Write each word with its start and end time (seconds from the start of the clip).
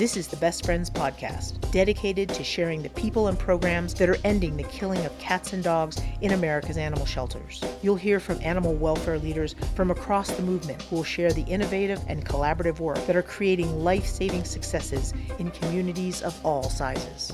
This 0.00 0.16
is 0.16 0.28
the 0.28 0.36
Best 0.36 0.64
Friends 0.64 0.88
Podcast, 0.88 1.70
dedicated 1.72 2.30
to 2.30 2.42
sharing 2.42 2.82
the 2.82 2.88
people 2.88 3.28
and 3.28 3.38
programs 3.38 3.92
that 3.92 4.08
are 4.08 4.16
ending 4.24 4.56
the 4.56 4.62
killing 4.62 5.04
of 5.04 5.18
cats 5.18 5.52
and 5.52 5.62
dogs 5.62 6.00
in 6.22 6.32
America's 6.32 6.78
animal 6.78 7.04
shelters. 7.04 7.62
You'll 7.82 7.96
hear 7.96 8.18
from 8.18 8.40
animal 8.40 8.72
welfare 8.72 9.18
leaders 9.18 9.54
from 9.74 9.90
across 9.90 10.30
the 10.30 10.42
movement 10.42 10.80
who 10.84 10.96
will 10.96 11.04
share 11.04 11.34
the 11.34 11.42
innovative 11.42 12.02
and 12.08 12.24
collaborative 12.24 12.80
work 12.80 12.96
that 13.06 13.14
are 13.14 13.20
creating 13.20 13.84
life 13.84 14.06
saving 14.06 14.44
successes 14.44 15.12
in 15.38 15.50
communities 15.50 16.22
of 16.22 16.34
all 16.46 16.62
sizes. 16.62 17.32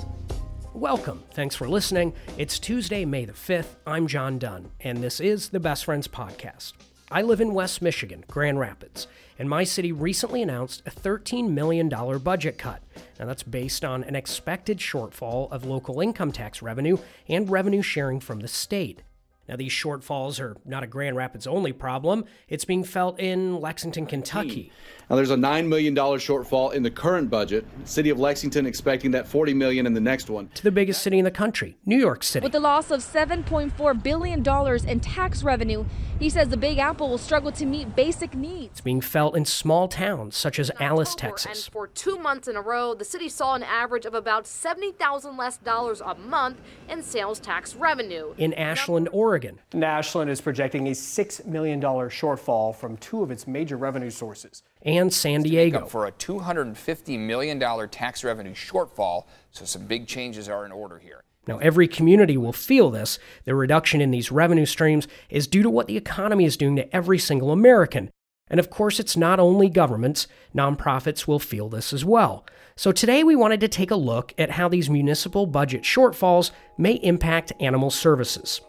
Welcome. 0.73 1.23
Thanks 1.31 1.55
for 1.55 1.69
listening. 1.69 2.11
It's 2.37 2.59
Tuesday, 2.59 3.05
May 3.05 3.23
the 3.23 3.31
5th. 3.31 3.77
I'm 3.85 4.07
John 4.07 4.39
Dunn, 4.39 4.71
and 4.81 4.97
this 4.97 5.21
is 5.21 5.51
the 5.51 5.61
Best 5.61 5.85
Friends 5.85 6.09
Podcast. 6.09 6.73
I 7.09 7.21
live 7.21 7.39
in 7.39 7.53
West 7.53 7.81
Michigan, 7.81 8.25
Grand 8.27 8.59
Rapids, 8.59 9.07
and 9.39 9.49
my 9.49 9.63
city 9.63 9.93
recently 9.93 10.41
announced 10.41 10.83
a 10.85 10.91
$13 10.91 11.49
million 11.51 11.87
budget 11.87 12.57
cut. 12.57 12.81
Now, 13.17 13.25
that's 13.25 13.43
based 13.43 13.85
on 13.85 14.03
an 14.03 14.15
expected 14.15 14.79
shortfall 14.79 15.49
of 15.49 15.63
local 15.63 16.01
income 16.01 16.33
tax 16.33 16.61
revenue 16.61 16.97
and 17.29 17.49
revenue 17.49 17.81
sharing 17.81 18.19
from 18.19 18.41
the 18.41 18.49
state. 18.49 19.03
Now, 19.47 19.55
these 19.55 19.71
shortfalls 19.71 20.41
are 20.41 20.57
not 20.65 20.83
a 20.83 20.87
Grand 20.87 21.15
Rapids 21.15 21.47
only 21.47 21.71
problem. 21.71 22.25
It's 22.49 22.65
being 22.65 22.83
felt 22.83 23.17
in 23.21 23.61
Lexington, 23.61 24.05
Kentucky. 24.05 24.73
Now, 25.09 25.15
there's 25.15 25.31
a 25.31 25.37
$9 25.37 25.67
million 25.69 25.95
shortfall 25.95 26.73
in 26.73 26.83
the 26.83 26.91
current 26.91 27.29
budget. 27.29 27.65
City 27.85 28.09
of 28.09 28.19
Lexington 28.19 28.65
expecting 28.65 29.11
that 29.11 29.25
40 29.25 29.53
million 29.53 29.87
in 29.87 29.93
the 29.93 30.01
next 30.01 30.29
one. 30.29 30.49
To 30.55 30.63
the 30.63 30.71
biggest 30.71 31.01
city 31.01 31.17
in 31.17 31.23
the 31.23 31.31
country, 31.31 31.77
New 31.85 31.95
York 31.95 32.23
City. 32.23 32.43
With 32.43 32.51
the 32.51 32.59
loss 32.59 32.91
of 32.91 32.99
$7.4 32.99 34.03
billion 34.03 34.45
in 34.89 34.99
tax 34.99 35.43
revenue, 35.43 35.85
he 36.19 36.29
says 36.29 36.49
the 36.49 36.57
Big 36.57 36.77
Apple 36.77 37.09
will 37.09 37.17
struggle 37.17 37.53
to 37.53 37.65
meet 37.65 37.95
basic 37.95 38.33
needs. 38.33 38.71
It's 38.73 38.81
being 38.81 38.99
felt 38.99 39.37
in 39.37 39.45
small 39.45 39.87
towns 39.87 40.35
such 40.35 40.59
as 40.59 40.71
Alice, 40.79 41.15
Texas. 41.15 41.67
And 41.67 41.73
for 41.73 41.87
two 41.87 42.17
months 42.17 42.49
in 42.49 42.57
a 42.57 42.61
row, 42.61 42.93
the 42.93 43.05
city 43.05 43.29
saw 43.29 43.55
an 43.55 43.63
average 43.63 44.05
of 44.05 44.13
about 44.13 44.45
70000 44.45 45.37
less 45.37 45.57
dollars 45.57 46.01
a 46.01 46.15
month 46.15 46.59
in 46.89 47.01
sales 47.01 47.39
tax 47.39 47.75
revenue. 47.75 48.33
In 48.37 48.53
Ashland, 48.55 49.07
Oregon. 49.13 49.59
Ashland 49.73 50.29
is 50.29 50.41
projecting 50.41 50.87
a 50.87 50.91
$6 50.91 51.45
million 51.45 51.79
shortfall 51.79 52.75
from 52.75 52.97
two 52.97 53.23
of 53.23 53.31
its 53.31 53.47
major 53.47 53.77
revenue 53.77 54.09
sources 54.09 54.63
and 54.87 55.13
San 55.13 55.43
Diego. 55.43 55.85
For 55.85 56.07
a 56.07 56.11
$250 56.13 57.19
million 57.19 57.59
tax 57.89 58.23
revenue 58.23 58.53
shortfall, 58.53 59.25
so 59.51 59.65
some 59.65 59.85
big 59.85 60.07
changes 60.07 60.47
are 60.47 60.65
in 60.65 60.71
order 60.71 60.97
here. 60.97 61.21
Now, 61.45 61.59
every 61.59 61.87
community 61.87 62.37
will 62.37 62.53
feel 62.53 62.89
this. 62.89 63.19
The 63.45 63.55
reduction 63.55 64.01
in 64.01 64.11
these 64.11 64.31
revenue 64.31 64.65
streams 64.65 65.07
is 65.29 65.47
due 65.47 65.63
to 65.63 65.69
what 65.69 65.87
the 65.87 65.97
economy 65.97 66.45
is 66.45 66.57
doing 66.57 66.75
to 66.77 66.95
every 66.95 67.19
single 67.19 67.51
American. 67.51 68.09
And 68.49 68.59
of 68.59 68.69
course, 68.69 68.99
it's 68.99 69.17
not 69.17 69.39
only 69.39 69.69
governments, 69.69 70.27
nonprofits 70.55 71.27
will 71.27 71.39
feel 71.39 71.67
this 71.67 71.91
as 71.91 72.05
well. 72.05 72.45
So 72.77 72.91
today 72.91 73.23
we 73.23 73.35
wanted 73.35 73.59
to 73.61 73.67
take 73.67 73.91
a 73.91 73.95
look 73.95 74.33
at 74.37 74.51
how 74.51 74.69
these 74.69 74.89
municipal 74.89 75.45
budget 75.45 75.83
shortfalls 75.83 76.51
may 76.77 76.93
impact 76.93 77.51
animal 77.59 77.91
services. 77.91 78.61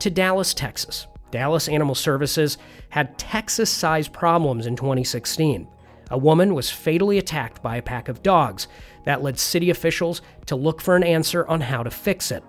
To 0.00 0.10
Dallas, 0.10 0.52
Texas. 0.52 1.06
Dallas 1.30 1.68
Animal 1.68 1.94
Services 1.94 2.58
had 2.90 3.18
Texas 3.18 3.70
sized 3.70 4.12
problems 4.12 4.66
in 4.66 4.76
2016. 4.76 5.66
A 6.10 6.18
woman 6.18 6.54
was 6.54 6.70
fatally 6.70 7.18
attacked 7.18 7.62
by 7.62 7.76
a 7.76 7.82
pack 7.82 8.08
of 8.08 8.22
dogs. 8.22 8.68
That 9.04 9.22
led 9.22 9.38
city 9.38 9.70
officials 9.70 10.22
to 10.46 10.56
look 10.56 10.80
for 10.80 10.94
an 10.94 11.02
answer 11.02 11.46
on 11.48 11.60
how 11.60 11.82
to 11.82 11.90
fix 11.90 12.30
it. 12.30 12.44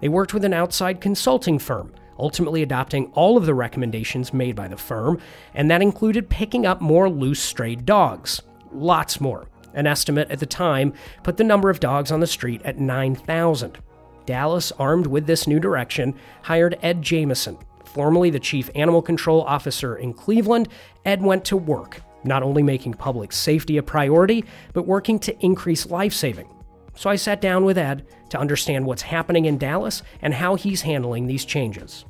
They 0.00 0.08
worked 0.08 0.34
with 0.34 0.44
an 0.44 0.52
outside 0.52 1.00
consulting 1.00 1.58
firm, 1.58 1.94
ultimately 2.18 2.62
adopting 2.62 3.10
all 3.14 3.36
of 3.36 3.46
the 3.46 3.54
recommendations 3.54 4.34
made 4.34 4.56
by 4.56 4.68
the 4.68 4.76
firm, 4.76 5.20
and 5.54 5.70
that 5.70 5.82
included 5.82 6.28
picking 6.28 6.66
up 6.66 6.80
more 6.80 7.08
loose 7.08 7.40
strayed 7.40 7.86
dogs. 7.86 8.42
Lots 8.72 9.20
more. 9.20 9.48
An 9.74 9.86
estimate 9.86 10.30
at 10.30 10.40
the 10.40 10.46
time 10.46 10.92
put 11.22 11.36
the 11.36 11.44
number 11.44 11.70
of 11.70 11.80
dogs 11.80 12.10
on 12.10 12.20
the 12.20 12.26
street 12.26 12.62
at 12.64 12.78
9,000. 12.78 13.78
Dallas, 14.24 14.72
armed 14.72 15.06
with 15.06 15.26
this 15.26 15.46
new 15.46 15.60
direction, 15.60 16.14
hired 16.42 16.78
Ed 16.82 17.02
Jamison, 17.02 17.58
formerly 17.96 18.28
the 18.28 18.38
chief 18.38 18.68
animal 18.74 19.00
control 19.00 19.40
officer 19.44 19.96
in 19.96 20.12
Cleveland, 20.12 20.68
Ed 21.06 21.22
went 21.22 21.46
to 21.46 21.56
work, 21.56 22.02
not 22.24 22.42
only 22.42 22.62
making 22.62 22.92
public 22.92 23.32
safety 23.32 23.78
a 23.78 23.82
priority, 23.82 24.44
but 24.74 24.86
working 24.86 25.18
to 25.20 25.34
increase 25.42 25.86
life 25.86 26.12
saving. 26.12 26.46
So 26.94 27.08
I 27.08 27.16
sat 27.16 27.40
down 27.40 27.64
with 27.64 27.78
Ed 27.78 28.06
to 28.28 28.38
understand 28.38 28.84
what's 28.84 29.00
happening 29.00 29.46
in 29.46 29.56
Dallas 29.56 30.02
and 30.20 30.34
how 30.34 30.56
he's 30.56 30.82
handling 30.82 31.26
these 31.26 31.46
changes. 31.46 32.04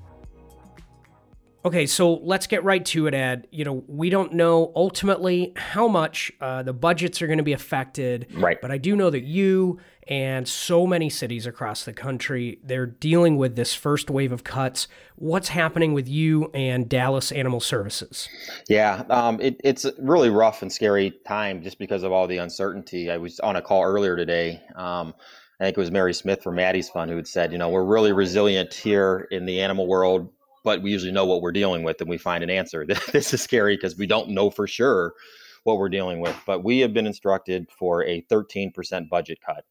Okay, 1.64 1.86
so 1.86 2.14
let's 2.14 2.48
get 2.48 2.64
right 2.64 2.84
to 2.86 3.06
it, 3.06 3.14
Ed. 3.14 3.46
You 3.52 3.64
know, 3.64 3.84
we 3.86 4.10
don't 4.10 4.32
know 4.32 4.72
ultimately 4.74 5.52
how 5.54 5.86
much 5.86 6.32
uh, 6.40 6.64
the 6.64 6.72
budgets 6.72 7.22
are 7.22 7.28
going 7.28 7.38
to 7.38 7.44
be 7.44 7.52
affected. 7.52 8.26
Right. 8.34 8.60
But 8.60 8.72
I 8.72 8.78
do 8.78 8.96
know 8.96 9.10
that 9.10 9.22
you 9.22 9.78
and 10.08 10.46
so 10.46 10.86
many 10.86 11.10
cities 11.10 11.46
across 11.46 11.84
the 11.84 11.92
country, 11.92 12.60
they're 12.62 12.86
dealing 12.86 13.36
with 13.36 13.56
this 13.56 13.74
first 13.74 14.08
wave 14.08 14.32
of 14.32 14.44
cuts. 14.44 14.86
What's 15.16 15.48
happening 15.48 15.94
with 15.94 16.08
you 16.08 16.50
and 16.54 16.88
Dallas 16.88 17.32
Animal 17.32 17.60
Services? 17.60 18.28
Yeah, 18.68 19.04
um, 19.10 19.40
it, 19.40 19.60
it's 19.64 19.84
a 19.84 19.92
really 19.98 20.30
rough 20.30 20.62
and 20.62 20.72
scary 20.72 21.12
time 21.26 21.62
just 21.62 21.78
because 21.78 22.02
of 22.02 22.12
all 22.12 22.26
the 22.26 22.38
uncertainty. 22.38 23.10
I 23.10 23.16
was 23.16 23.40
on 23.40 23.56
a 23.56 23.62
call 23.62 23.82
earlier 23.82 24.16
today. 24.16 24.62
Um, 24.76 25.14
I 25.60 25.64
think 25.64 25.76
it 25.76 25.80
was 25.80 25.90
Mary 25.90 26.14
Smith 26.14 26.42
from 26.42 26.56
Maddie's 26.56 26.88
Fund 26.88 27.10
who 27.10 27.16
had 27.16 27.26
said, 27.26 27.50
you 27.50 27.58
know, 27.58 27.70
we're 27.70 27.84
really 27.84 28.12
resilient 28.12 28.74
here 28.74 29.26
in 29.30 29.46
the 29.46 29.60
animal 29.60 29.86
world 29.86 30.30
but 30.66 30.82
we 30.82 30.90
usually 30.90 31.12
know 31.12 31.24
what 31.24 31.42
we're 31.42 31.52
dealing 31.52 31.84
with 31.84 32.00
and 32.00 32.10
we 32.10 32.18
find 32.18 32.42
an 32.42 32.50
answer. 32.50 32.84
this 33.12 33.32
is 33.32 33.40
scary 33.40 33.76
because 33.76 33.96
we 33.96 34.04
don't 34.04 34.30
know 34.30 34.50
for 34.50 34.66
sure 34.66 35.14
what 35.62 35.78
we're 35.78 35.88
dealing 35.88 36.18
with. 36.18 36.36
But 36.44 36.64
we 36.64 36.80
have 36.80 36.92
been 36.92 37.06
instructed 37.06 37.68
for 37.70 38.04
a 38.04 38.22
13% 38.22 39.08
budget 39.08 39.38
cut 39.40 39.64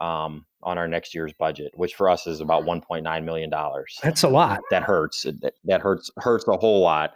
um, 0.00 0.44
on 0.62 0.78
our 0.78 0.88
next 0.88 1.14
year's 1.14 1.32
budget, 1.32 1.72
which 1.74 1.94
for 1.94 2.08
us 2.08 2.26
is 2.26 2.40
about 2.40 2.64
1.9 2.64 3.24
million 3.24 3.50
dollars. 3.50 3.98
That's 4.02 4.22
a 4.22 4.28
lot. 4.28 4.60
That 4.70 4.82
hurts. 4.82 5.22
That, 5.22 5.54
that 5.64 5.80
hurts 5.80 6.10
hurts 6.18 6.46
a 6.48 6.56
whole 6.56 6.80
lot. 6.80 7.12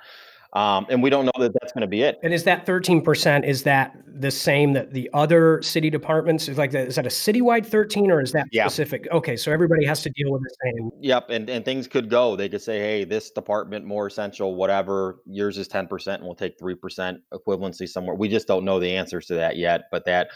Um, 0.54 0.86
and 0.88 1.02
we 1.02 1.10
don't 1.10 1.24
know 1.24 1.32
that 1.40 1.52
that's 1.52 1.72
going 1.72 1.82
to 1.82 1.88
be 1.88 2.02
it. 2.02 2.20
And 2.22 2.32
is 2.32 2.44
that 2.44 2.64
13%, 2.64 3.44
is 3.44 3.64
that 3.64 3.96
the 4.06 4.30
same 4.30 4.72
that 4.74 4.92
the 4.92 5.10
other 5.12 5.60
city 5.62 5.90
departments, 5.90 6.48
is 6.48 6.56
like, 6.56 6.70
that, 6.70 6.86
is 6.86 6.94
that 6.94 7.06
a 7.06 7.08
citywide 7.08 7.66
13 7.66 8.08
or 8.08 8.20
is 8.20 8.30
that 8.32 8.46
yeah. 8.52 8.68
specific? 8.68 9.08
Okay. 9.10 9.36
So 9.36 9.50
everybody 9.50 9.84
has 9.84 10.02
to 10.02 10.10
deal 10.10 10.30
with 10.30 10.42
the 10.42 10.54
same. 10.64 10.90
Yep. 11.00 11.30
And, 11.30 11.50
and 11.50 11.64
things 11.64 11.88
could 11.88 12.08
go, 12.08 12.36
they 12.36 12.48
could 12.48 12.62
say, 12.62 12.78
Hey, 12.78 13.02
this 13.02 13.32
department 13.32 13.84
more 13.84 14.06
essential, 14.06 14.54
whatever 14.54 15.16
yours 15.26 15.58
is 15.58 15.66
10% 15.66 16.14
and 16.14 16.22
we'll 16.22 16.36
take 16.36 16.56
3% 16.56 17.18
equivalency 17.32 17.88
somewhere. 17.88 18.14
We 18.14 18.28
just 18.28 18.46
don't 18.46 18.64
know 18.64 18.78
the 18.78 18.96
answers 18.96 19.26
to 19.26 19.34
that 19.34 19.56
yet, 19.56 19.86
but 19.90 20.04
that, 20.04 20.28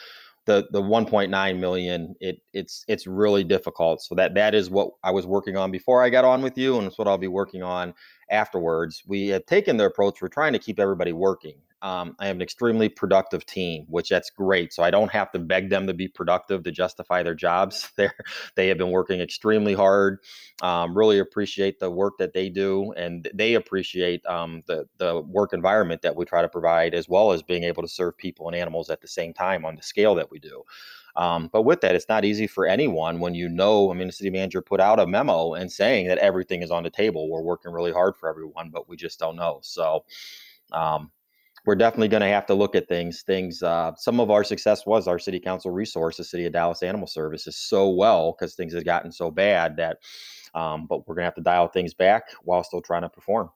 the 0.49 0.67
the 0.73 0.83
1.9 0.83 1.59
million 1.61 2.17
it 2.21 2.41
it's 2.53 2.85
it's 2.89 3.07
really 3.07 3.45
difficult. 3.45 4.03
So 4.03 4.17
that 4.17 4.35
that 4.35 4.55
is 4.55 4.71
what 4.71 4.91
i 5.05 5.11
was 5.13 5.27
working 5.27 5.57
on 5.57 5.71
before 5.71 6.03
i 6.03 6.09
got 6.11 6.25
on 6.25 6.43
with 6.43 6.59
you 6.59 6.79
and 6.79 6.87
it's 6.87 6.99
what 6.99 7.07
i'll 7.07 7.19
be 7.19 7.29
working 7.29 7.63
on 7.63 7.95
afterwards. 8.31 9.03
We 9.07 9.29
have 9.29 9.47
taken 9.47 9.77
the 9.77 9.85
approach 9.85 10.21
we're 10.21 10.29
trying 10.29 10.55
to 10.55 10.59
keep 10.59 10.81
everybody 10.81 11.13
working 11.13 11.55
um, 11.83 12.15
i 12.19 12.27
have 12.27 12.37
an 12.37 12.43
extremely 12.43 12.89
productive 12.89 13.45
team 13.47 13.85
which 13.89 14.09
that's 14.09 14.31
great 14.31 14.73
so 14.73 14.83
i 14.83 14.91
don't 14.91 15.11
have 15.11 15.31
to 15.31 15.39
beg 15.39 15.71
them 15.71 15.87
to 15.87 15.95
be 15.95 16.09
productive 16.09 16.63
to 16.63 16.71
justify 16.71 17.23
their 17.23 17.35
jobs 17.35 17.91
they 17.97 18.09
they 18.57 18.69
have 18.69 18.79
been 18.79 18.91
working 18.91 19.21
extremely 19.21 19.75
hard 19.75 20.19
um, 20.63 20.97
really 20.97 21.19
appreciate 21.19 21.79
the 21.79 21.91
work 21.91 22.15
that 22.19 22.33
they 22.33 22.49
do 22.49 22.93
and 22.93 23.29
they 23.35 23.55
appreciate 23.55 24.25
um, 24.27 24.63
the, 24.67 24.87
the 24.99 25.21
work 25.23 25.53
environment 25.53 26.03
that 26.03 26.15
we 26.15 26.25
try 26.25 26.43
to 26.43 26.49
provide 26.49 26.95
as 26.95 27.09
well 27.09 27.33
as 27.33 27.43
being 27.43 27.65
able 27.65 27.83
to 27.83 27.89
serve 27.89 28.17
people 28.19 28.49
and 28.49 28.57
animals 28.57 28.91
at 28.91 29.01
the 29.01 29.09
same 29.09 29.33
time 29.33 29.65
on 29.65 29.77
the 29.77 29.83
scale 29.83 30.15
that 30.15 30.31
we 30.31 30.39
do 30.39 30.65
um, 31.19 31.49
but 31.53 31.63
with 31.63 31.81
that, 31.81 31.97
it's 31.97 32.09
not 32.09 32.25
easy 32.25 32.47
for 32.47 32.65
anyone 32.65 33.19
when 33.19 33.35
you 33.35 33.49
know. 33.49 33.91
I 33.91 33.95
mean, 33.95 34.07
the 34.07 34.13
city 34.13 34.31
manager 34.31 34.63
put 34.63 34.81
out 34.81 35.01
a 35.01 35.07
memo 35.07 35.55
and 35.55 35.71
saying 35.71 36.07
that 36.07 36.19
everything 36.19 36.63
is 36.63 36.71
on 36.71 36.85
the 36.85 36.91
table. 36.91 37.29
We're 37.29 37.43
working 37.43 37.73
really 37.73 37.93
hard 37.93 38.17
for 38.17 38.29
everyone, 38.29 38.71
but 38.71 38.89
we 38.89 38.97
just 38.97 39.19
don't 39.19 39.35
know. 39.35 39.59
So, 39.63 40.05
um, 40.71 41.11
we're 41.69 41.75
definitely 41.75 42.09
going 42.09 42.23
to 42.23 42.29
have 42.29 42.47
to 42.47 42.55
look 42.55 42.75
at 42.75 42.89
things. 42.89 43.21
Things. 43.21 43.63
Uh, 43.63 43.93
some 43.95 44.21
of 44.21 44.31
our 44.31 44.43
success 44.43 44.87
was 44.87 45.07
our 45.07 45.19
city 45.19 45.39
council 45.39 45.71
resource, 45.71 46.17
the 46.17 46.25
city 46.25 46.47
of 46.47 46.55
Dallas 46.55 46.83
Animal 46.83 47.07
Services, 47.07 47.59
so 47.59 47.91
well 47.91 48.33
because 48.33 48.55
things 48.55 48.73
had 48.73 48.87
gotten 48.87 49.13
so 49.13 49.31
bad 49.31 49.77
that. 49.77 49.99
Um, 50.55 50.87
but 50.87 51.07
we're 51.07 51.15
going 51.15 51.25
to 51.25 51.27
have 51.27 51.35
to 51.35 51.43
dial 51.43 51.69
things 51.69 51.93
back 51.93 52.23
while 52.43 52.65
still 52.65 52.81
trying 52.81 53.03
to 53.03 53.11
perform. 53.11 53.51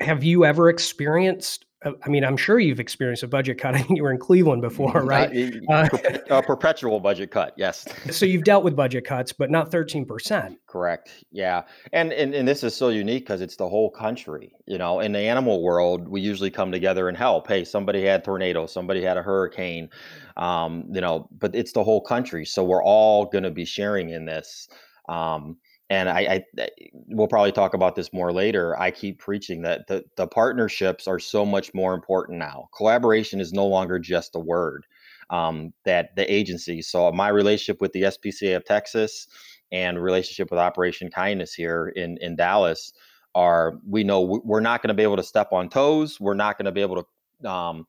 Have 0.00 0.24
you 0.24 0.46
ever 0.46 0.70
experienced 0.70 1.66
I 1.84 2.08
mean, 2.08 2.24
I'm 2.24 2.36
sure 2.36 2.58
you've 2.58 2.80
experienced 2.80 3.22
a 3.22 3.28
budget 3.28 3.58
cut. 3.58 3.74
I 3.74 3.82
think 3.82 3.96
you 3.96 4.02
were 4.02 4.10
in 4.10 4.18
Cleveland 4.18 4.62
before, 4.62 4.92
mm, 4.92 5.06
right? 5.06 5.54
Uh, 5.68 6.18
a 6.38 6.42
perpetual 6.42 6.98
budget 6.98 7.30
cut, 7.30 7.54
yes. 7.56 7.86
so 8.10 8.26
you've 8.26 8.44
dealt 8.44 8.64
with 8.64 8.74
budget 8.74 9.04
cuts, 9.04 9.32
but 9.32 9.50
not 9.50 9.70
13%. 9.70 10.56
Correct. 10.66 11.24
Yeah. 11.30 11.62
And, 11.92 12.12
and, 12.12 12.34
and 12.34 12.48
this 12.48 12.64
is 12.64 12.74
so 12.74 12.88
unique 12.88 13.24
because 13.24 13.40
it's 13.40 13.56
the 13.56 13.68
whole 13.68 13.90
country. 13.90 14.52
You 14.66 14.78
know, 14.78 15.00
in 15.00 15.12
the 15.12 15.20
animal 15.20 15.62
world, 15.62 16.08
we 16.08 16.20
usually 16.20 16.50
come 16.50 16.72
together 16.72 17.08
and 17.08 17.16
help. 17.16 17.46
Hey, 17.46 17.64
somebody 17.64 18.04
had 18.04 18.24
tornado, 18.24 18.66
somebody 18.66 19.02
had 19.02 19.16
a 19.16 19.22
hurricane, 19.22 19.88
um, 20.36 20.84
you 20.92 21.00
know, 21.00 21.28
but 21.38 21.54
it's 21.54 21.72
the 21.72 21.84
whole 21.84 22.00
country. 22.00 22.44
So 22.44 22.64
we're 22.64 22.82
all 22.82 23.24
going 23.26 23.44
to 23.44 23.52
be 23.52 23.64
sharing 23.64 24.10
in 24.10 24.24
this. 24.24 24.68
Um, 25.08 25.56
and 25.90 26.08
I, 26.08 26.20
I, 26.20 26.44
eh, 26.58 26.68
we'll 26.92 27.28
probably 27.28 27.52
talk 27.52 27.74
about 27.74 27.94
this 27.96 28.12
more 28.12 28.32
later. 28.32 28.78
I 28.78 28.90
keep 28.90 29.18
preaching 29.18 29.62
that 29.62 29.86
the, 29.88 30.04
the 30.16 30.26
partnerships 30.26 31.06
are 31.08 31.18
so 31.18 31.46
much 31.46 31.72
more 31.74 31.94
important 31.94 32.38
now. 32.38 32.68
Collaboration 32.76 33.40
is 33.40 33.52
no 33.52 33.66
longer 33.66 33.98
just 33.98 34.34
a 34.36 34.40
word. 34.40 34.86
um, 35.30 35.72
that 35.84 36.14
the 36.16 36.30
agency. 36.32 36.82
So 36.82 37.10
my 37.12 37.28
relationship 37.28 37.80
with 37.80 37.92
the 37.92 38.02
SPCA 38.02 38.56
of 38.56 38.64
Texas 38.64 39.26
and 39.72 40.02
relationship 40.02 40.50
with 40.50 40.60
Operation 40.60 41.10
Kindness 41.10 41.54
here 41.54 41.88
in 41.96 42.18
in 42.20 42.36
Dallas 42.36 42.92
are 43.34 43.74
we 43.86 44.04
know 44.04 44.40
we're 44.44 44.60
not 44.60 44.82
going 44.82 44.88
to 44.88 44.94
be 44.94 45.02
able 45.02 45.16
to 45.16 45.22
step 45.22 45.52
on 45.52 45.68
toes. 45.68 46.18
We're 46.20 46.34
not 46.34 46.58
going 46.58 46.66
to 46.66 46.72
be 46.72 46.80
able 46.80 47.04
to 47.42 47.50
um, 47.50 47.86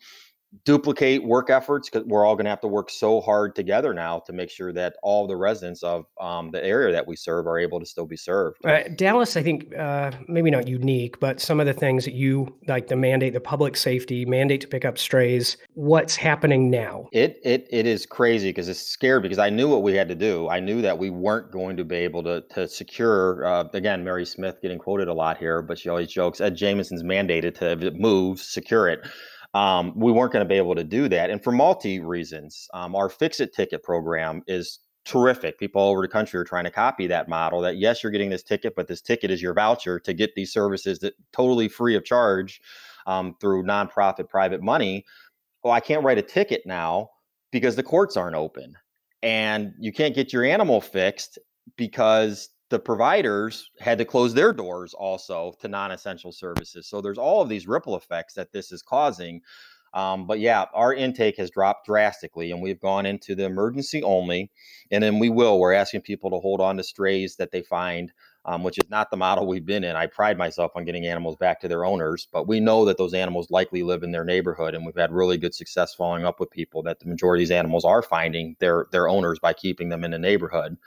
duplicate 0.66 1.24
work 1.24 1.50
efforts 1.50 1.90
because 1.90 2.08
we're 2.08 2.26
all 2.26 2.36
going 2.36 2.46
to 2.46 2.50
have 2.50 2.62
to 2.62 2.68
work 2.68 2.90
so 2.90 3.22
hard 3.22 3.56
together 3.56 3.94
now 3.94 4.20
to 4.20 4.34
make 4.34 4.50
sure 4.50 4.74
that 4.74 4.96
all 5.04 5.28
the 5.28 5.36
residents 5.36 5.84
of 5.84 6.06
um, 6.20 6.50
the 6.52 6.64
area 6.64 6.92
that 6.92 7.08
we 7.08 7.16
serve 7.16 7.48
are 7.48 7.60
able 7.60 7.80
to 7.80 7.86
still 7.86 8.06
be 8.06 8.18
served. 8.18 8.58
Uh, 8.66 8.82
Dallas, 8.96 9.38
I 9.38 9.44
think, 9.44 9.76
uh, 9.78 10.12
maybe 10.28 10.50
not 10.50 10.68
unique, 10.68 11.20
but 11.20 11.40
some 11.40 11.60
of 11.60 11.66
the 11.66 11.74
things 11.74 12.06
that 12.06 12.14
you 12.14 12.54
like 12.68 12.88
the 12.88 12.96
mandate, 12.96 13.34
the 13.34 13.40
public 13.40 13.78
safety 13.78 14.26
mandate 14.26 14.62
to 14.62 14.68
pick 14.68 14.86
up 14.86 14.98
strays. 14.98 15.58
What's 15.74 16.16
happening 16.16 16.70
now? 16.70 17.08
It 17.12 17.40
it 17.44 17.68
it 17.70 17.86
is 17.86 18.06
crazy 18.06 18.50
because 18.50 18.68
it's 18.70 18.82
scared 18.82 19.22
because 19.22 19.40
I 19.40 19.50
knew 19.50 19.70
what 19.70 19.84
we 19.84 19.94
had 19.94 20.10
to 20.10 20.16
do. 20.16 20.50
I 20.50 20.60
knew 20.60 20.82
that 20.82 20.98
we 20.98 21.10
weren't 21.10 21.52
going 21.52 21.78
to 21.78 21.84
be 21.84 21.98
able 21.98 22.24
to 22.24 22.42
to 22.56 22.68
secure. 22.68 23.46
Uh, 23.46 23.66
again, 23.74 24.04
Mary 24.04 24.26
Smith 24.26 24.62
getting 24.62 24.80
quoted 24.80 25.08
a 25.08 25.14
lot 25.14 25.38
here, 25.38 25.62
but 25.62 25.78
she 25.78 25.90
always 25.90 26.12
jokes. 26.12 26.42
Ed 26.42 26.58
Jamison's 26.58 27.04
mandated 27.04 27.56
to 27.60 27.92
move, 27.92 28.40
secure 28.40 28.88
it 28.90 29.02
um, 29.54 29.94
we 29.96 30.12
weren't 30.12 30.32
going 30.32 30.46
to 30.46 30.50
be 30.50 30.58
able 30.58 30.76
to 30.76 30.84
do 30.84 31.10
that. 31.10 31.30
And 31.30 31.44
for 31.44 31.52
multi 31.52 32.00
reasons, 32.00 32.68
um, 32.74 32.96
our 32.96 33.10
Fix 33.10 33.40
It 33.40 33.54
ticket 33.54 33.84
program 33.84 34.44
is 34.48 34.80
terrific. 35.06 35.58
People 35.58 35.82
all 35.82 35.92
over 35.92 36.02
the 36.02 36.08
country 36.08 36.40
are 36.40 36.44
trying 36.44 36.66
to 36.66 36.72
copy 36.72 37.08
that 37.08 37.28
model 37.28 37.62
that 37.62 37.78
yes, 37.78 38.04
you're 38.04 38.12
getting 38.12 38.30
this 38.30 38.44
ticket, 38.44 38.76
but 38.76 38.88
this 38.88 39.02
ticket 39.02 39.32
is 39.32 39.42
your 39.42 39.54
voucher 39.54 40.00
to 40.00 40.14
get 40.14 40.36
these 40.36 40.54
services 40.54 41.00
that 41.00 41.14
totally 41.34 41.68
free 41.68 41.96
of 41.96 42.06
charge 42.06 42.62
um, 43.08 43.36
through 43.42 43.64
nonprofit 43.64 44.30
private 44.30 44.62
money. 44.62 45.04
Well, 45.64 45.74
I 45.74 45.80
can't 45.80 46.04
write 46.04 46.20
a 46.20 46.24
ticket 46.24 46.62
now 46.66 47.10
because 47.52 47.76
the 47.76 47.84
courts 47.84 48.16
aren't 48.16 48.36
open 48.36 48.76
and 49.24 49.74
you 49.80 49.92
can't 49.92 50.16
get 50.16 50.32
your 50.32 50.46
animal 50.46 50.80
fixed 50.80 51.40
because 51.76 52.50
the 52.70 52.80
providers 52.80 53.72
had 53.80 53.98
to 53.98 54.06
close 54.06 54.34
their 54.34 54.54
doors 54.54 54.94
also 54.94 55.54
to 55.60 55.68
non-essential 55.68 56.32
services. 56.32 56.88
So 56.88 57.02
there's 57.02 57.18
all 57.18 57.42
of 57.42 57.50
these 57.50 57.68
ripple 57.68 57.96
effects 57.96 58.34
that 58.36 58.52
this 58.52 58.72
is 58.72 58.82
causing. 58.82 59.42
Um, 59.96 60.28
but 60.28 60.40
yeah, 60.40 60.66
our 60.74 60.94
intake 60.94 61.38
has 61.38 61.50
dropped 61.50 61.88
drastically, 61.88 62.52
and 62.52 62.62
we've 62.62 62.80
gone 62.80 63.08
into 63.08 63.34
the 63.34 63.46
emergency 63.46 64.04
only, 64.04 64.52
and 64.92 65.04
then 65.04 65.18
we 65.18 65.30
will. 65.30 65.60
We're 65.60 65.74
asking 65.74 66.02
people 66.02 66.30
to 66.30 66.38
hold 66.38 66.62
on 66.62 66.78
to 66.78 66.84
strays 66.84 67.36
that 67.38 67.52
they 67.52 67.64
find, 67.64 68.12
um, 68.46 68.62
which 68.62 68.78
is 68.78 68.88
not 68.92 69.10
the 69.10 69.18
model 69.18 69.48
we've 69.48 69.66
been 69.66 69.84
in. 69.84 69.96
I 69.96 70.06
pride 70.06 70.38
myself 70.38 70.74
on 70.76 70.86
getting 70.86 71.08
animals 71.08 71.38
back 71.38 71.60
to 71.62 71.68
their 71.68 71.86
owners, 71.86 72.28
but 72.32 72.48
we 72.48 72.60
know 72.60 72.86
that 72.86 73.00
those 73.00 73.16
animals 73.16 73.50
likely 73.50 73.82
live 73.82 74.04
in 74.04 74.12
their 74.12 74.24
neighborhood, 74.24 74.76
and 74.76 74.86
we've 74.86 74.96
had 74.96 75.12
really 75.12 75.40
good 75.40 75.56
success 75.56 75.96
following 75.96 76.24
up 76.24 76.40
with 76.40 76.52
people 76.52 76.84
that 76.84 77.00
the 77.00 77.08
majority 77.08 77.44
of 77.44 77.50
these 77.50 77.58
animals 77.58 77.84
are 77.84 78.04
finding 78.04 78.56
their 78.60 78.86
their 78.92 79.10
owners 79.10 79.40
by 79.40 79.54
keeping 79.54 79.90
them 79.90 80.04
in 80.04 80.12
the 80.12 80.20
neighborhood. 80.20 80.78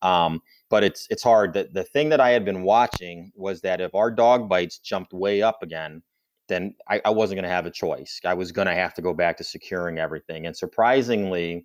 Um, 0.00 0.40
but 0.70 0.84
it's 0.84 1.06
it's 1.10 1.22
hard. 1.22 1.52
The, 1.52 1.68
the 1.72 1.84
thing 1.84 2.08
that 2.10 2.20
I 2.20 2.30
had 2.30 2.44
been 2.44 2.62
watching 2.62 3.32
was 3.34 3.60
that 3.62 3.80
if 3.80 3.94
our 3.94 4.10
dog 4.10 4.48
bites 4.48 4.78
jumped 4.78 5.12
way 5.12 5.42
up 5.42 5.62
again, 5.62 6.02
then 6.48 6.74
I, 6.88 7.00
I 7.04 7.10
wasn't 7.10 7.36
going 7.36 7.48
to 7.48 7.54
have 7.54 7.66
a 7.66 7.70
choice. 7.70 8.20
I 8.24 8.34
was 8.34 8.52
going 8.52 8.68
to 8.68 8.74
have 8.74 8.94
to 8.94 9.02
go 9.02 9.14
back 9.14 9.36
to 9.38 9.44
securing 9.44 9.98
everything. 9.98 10.46
And 10.46 10.56
surprisingly, 10.56 11.64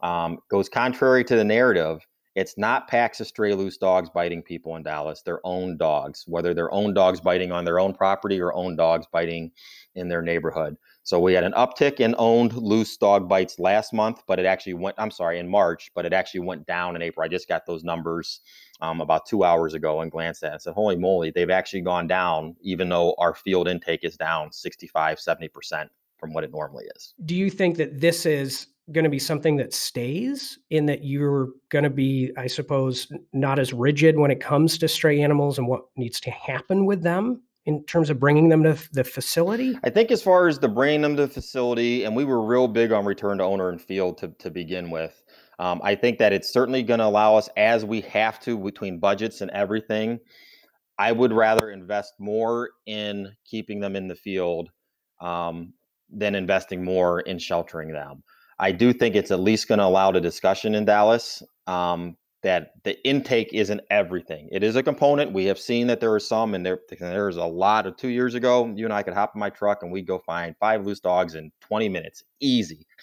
um, 0.00 0.38
goes 0.50 0.68
contrary 0.68 1.24
to 1.24 1.36
the 1.36 1.44
narrative. 1.44 2.06
It's 2.34 2.58
not 2.58 2.86
packs 2.86 3.20
of 3.20 3.26
stray 3.26 3.54
loose 3.54 3.78
dogs 3.78 4.10
biting 4.10 4.42
people 4.42 4.76
in 4.76 4.82
Dallas. 4.82 5.22
Their 5.22 5.40
own 5.44 5.78
dogs, 5.78 6.24
whether 6.26 6.52
their 6.52 6.72
own 6.72 6.92
dogs 6.92 7.18
biting 7.20 7.50
on 7.50 7.64
their 7.64 7.80
own 7.80 7.94
property 7.94 8.40
or 8.40 8.52
own 8.52 8.76
dogs 8.76 9.06
biting 9.10 9.52
in 9.94 10.08
their 10.08 10.20
neighborhood. 10.20 10.76
So 11.06 11.20
we 11.20 11.34
had 11.34 11.44
an 11.44 11.52
uptick 11.52 12.00
in 12.00 12.16
owned 12.18 12.54
loose 12.54 12.96
dog 12.96 13.28
bites 13.28 13.60
last 13.60 13.92
month, 13.92 14.24
but 14.26 14.40
it 14.40 14.44
actually 14.44 14.74
went, 14.74 14.96
I'm 14.98 15.12
sorry, 15.12 15.38
in 15.38 15.48
March, 15.48 15.88
but 15.94 16.04
it 16.04 16.12
actually 16.12 16.40
went 16.40 16.66
down 16.66 16.96
in 16.96 17.02
April. 17.02 17.24
I 17.24 17.28
just 17.28 17.46
got 17.46 17.64
those 17.64 17.84
numbers 17.84 18.40
um, 18.80 19.00
about 19.00 19.24
two 19.24 19.44
hours 19.44 19.74
ago 19.74 20.00
and 20.00 20.10
glanced 20.10 20.42
at 20.42 20.48
it 20.48 20.52
and 20.54 20.62
said, 20.62 20.74
holy 20.74 20.96
moly, 20.96 21.30
they've 21.30 21.48
actually 21.48 21.82
gone 21.82 22.08
down, 22.08 22.56
even 22.60 22.88
though 22.88 23.14
our 23.18 23.36
field 23.36 23.68
intake 23.68 24.02
is 24.02 24.16
down 24.16 24.50
65, 24.50 25.18
70% 25.18 25.88
from 26.18 26.32
what 26.32 26.42
it 26.42 26.50
normally 26.50 26.86
is. 26.96 27.14
Do 27.24 27.36
you 27.36 27.50
think 27.50 27.76
that 27.76 28.00
this 28.00 28.26
is 28.26 28.66
going 28.90 29.04
to 29.04 29.10
be 29.10 29.20
something 29.20 29.54
that 29.58 29.72
stays 29.72 30.58
in 30.70 30.86
that 30.86 31.04
you're 31.04 31.50
going 31.68 31.84
to 31.84 31.90
be, 31.90 32.32
I 32.36 32.48
suppose, 32.48 33.06
not 33.32 33.60
as 33.60 33.72
rigid 33.72 34.18
when 34.18 34.32
it 34.32 34.40
comes 34.40 34.76
to 34.78 34.88
stray 34.88 35.22
animals 35.22 35.56
and 35.56 35.68
what 35.68 35.82
needs 35.94 36.18
to 36.22 36.32
happen 36.32 36.84
with 36.84 37.02
them? 37.04 37.42
In 37.66 37.84
terms 37.84 38.10
of 38.10 38.18
bringing 38.18 38.48
them 38.48 38.62
to 38.62 38.78
the 38.92 39.04
facility? 39.04 39.78
I 39.84 39.90
think 39.90 40.10
as 40.10 40.22
far 40.22 40.48
as 40.48 40.58
the 40.58 40.68
bringing 40.68 41.02
them 41.02 41.16
to 41.16 41.26
the 41.26 41.32
facility, 41.32 42.04
and 42.04 42.16
we 42.16 42.24
were 42.24 42.40
real 42.42 42.68
big 42.68 42.92
on 42.92 43.04
return 43.04 43.38
to 43.38 43.44
owner 43.44 43.68
and 43.68 43.80
field 43.80 44.18
to, 44.18 44.28
to 44.38 44.50
begin 44.50 44.90
with. 44.90 45.22
Um, 45.58 45.80
I 45.82 45.94
think 45.94 46.18
that 46.18 46.32
it's 46.32 46.52
certainly 46.52 46.82
going 46.82 47.00
to 47.00 47.06
allow 47.06 47.36
us, 47.36 47.48
as 47.56 47.84
we 47.84 48.02
have 48.02 48.38
to 48.40 48.56
between 48.56 48.98
budgets 48.98 49.40
and 49.40 49.50
everything. 49.50 50.20
I 50.98 51.12
would 51.12 51.32
rather 51.32 51.70
invest 51.70 52.14
more 52.18 52.70
in 52.86 53.32
keeping 53.44 53.80
them 53.80 53.96
in 53.96 54.08
the 54.08 54.14
field 54.14 54.70
um, 55.20 55.74
than 56.10 56.34
investing 56.34 56.84
more 56.84 57.20
in 57.20 57.38
sheltering 57.38 57.92
them. 57.92 58.22
I 58.58 58.72
do 58.72 58.92
think 58.92 59.14
it's 59.14 59.30
at 59.30 59.40
least 59.40 59.68
going 59.68 59.78
to 59.78 59.84
allow 59.84 60.12
the 60.12 60.20
discussion 60.20 60.74
in 60.74 60.84
Dallas. 60.84 61.42
Um, 61.66 62.16
that 62.42 62.72
the 62.84 63.02
intake 63.06 63.52
isn't 63.52 63.80
everything. 63.90 64.48
It 64.52 64.62
is 64.62 64.76
a 64.76 64.82
component. 64.82 65.32
We 65.32 65.46
have 65.46 65.58
seen 65.58 65.86
that 65.88 66.00
there 66.00 66.12
are 66.12 66.20
some, 66.20 66.54
and 66.54 66.64
there 66.64 66.80
there's 67.00 67.36
a 67.38 67.44
lot 67.44 67.86
of 67.86 67.96
two 67.96 68.08
years 68.08 68.34
ago. 68.34 68.72
You 68.76 68.84
and 68.84 68.92
I 68.92 69.02
could 69.02 69.14
hop 69.14 69.32
in 69.34 69.40
my 69.40 69.50
truck 69.50 69.82
and 69.82 69.90
we'd 69.90 70.06
go 70.06 70.18
find 70.18 70.54
five 70.58 70.86
loose 70.86 71.00
dogs 71.00 71.34
in 71.34 71.50
20 71.60 71.88
minutes, 71.88 72.24
easy. 72.40 72.86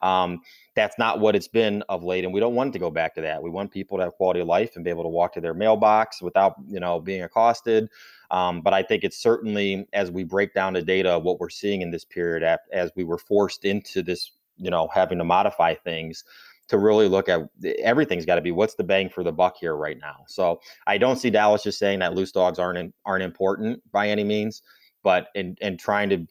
Um, 0.00 0.42
that's 0.76 0.96
not 0.96 1.18
what 1.18 1.34
it's 1.34 1.48
been 1.48 1.82
of 1.88 2.04
late, 2.04 2.24
and 2.24 2.32
we 2.32 2.38
don't 2.38 2.54
want 2.54 2.72
to 2.72 2.78
go 2.78 2.88
back 2.88 3.16
to 3.16 3.20
that. 3.22 3.42
We 3.42 3.50
want 3.50 3.72
people 3.72 3.98
to 3.98 4.04
have 4.04 4.12
quality 4.12 4.38
of 4.38 4.46
life 4.46 4.76
and 4.76 4.84
be 4.84 4.90
able 4.90 5.02
to 5.02 5.08
walk 5.08 5.32
to 5.32 5.40
their 5.40 5.54
mailbox 5.54 6.22
without, 6.22 6.54
you 6.68 6.78
know, 6.78 7.00
being 7.00 7.22
accosted. 7.22 7.88
Um, 8.30 8.60
but 8.60 8.74
I 8.74 8.84
think 8.84 9.02
it's 9.02 9.18
certainly 9.18 9.88
as 9.92 10.12
we 10.12 10.22
break 10.22 10.54
down 10.54 10.74
the 10.74 10.82
data, 10.82 11.18
what 11.18 11.40
we're 11.40 11.48
seeing 11.48 11.82
in 11.82 11.90
this 11.90 12.04
period, 12.04 12.58
as 12.72 12.92
we 12.94 13.02
were 13.02 13.18
forced 13.18 13.64
into 13.64 14.04
this, 14.04 14.30
you 14.56 14.70
know, 14.70 14.88
having 14.94 15.18
to 15.18 15.24
modify 15.24 15.74
things 15.74 16.22
to 16.68 16.78
really 16.78 17.08
look 17.08 17.28
at 17.28 17.42
everything's 17.78 18.26
got 18.26 18.36
to 18.36 18.40
be 18.40 18.50
what's 18.50 18.74
the 18.74 18.84
bang 18.84 19.08
for 19.08 19.22
the 19.22 19.32
buck 19.32 19.56
here 19.60 19.76
right 19.76 19.98
now. 20.00 20.16
So 20.26 20.60
I 20.86 20.98
don't 20.98 21.16
see 21.16 21.30
Dallas 21.30 21.62
just 21.62 21.78
saying 21.78 22.00
that 22.00 22.14
loose 22.14 22.32
dogs 22.32 22.58
aren't 22.58 22.94
aren't 23.04 23.22
important 23.22 23.80
by 23.92 24.08
any 24.08 24.24
means, 24.24 24.62
but 25.02 25.28
in 25.34 25.56
and 25.60 25.78
trying 25.78 26.08
to 26.10 26.26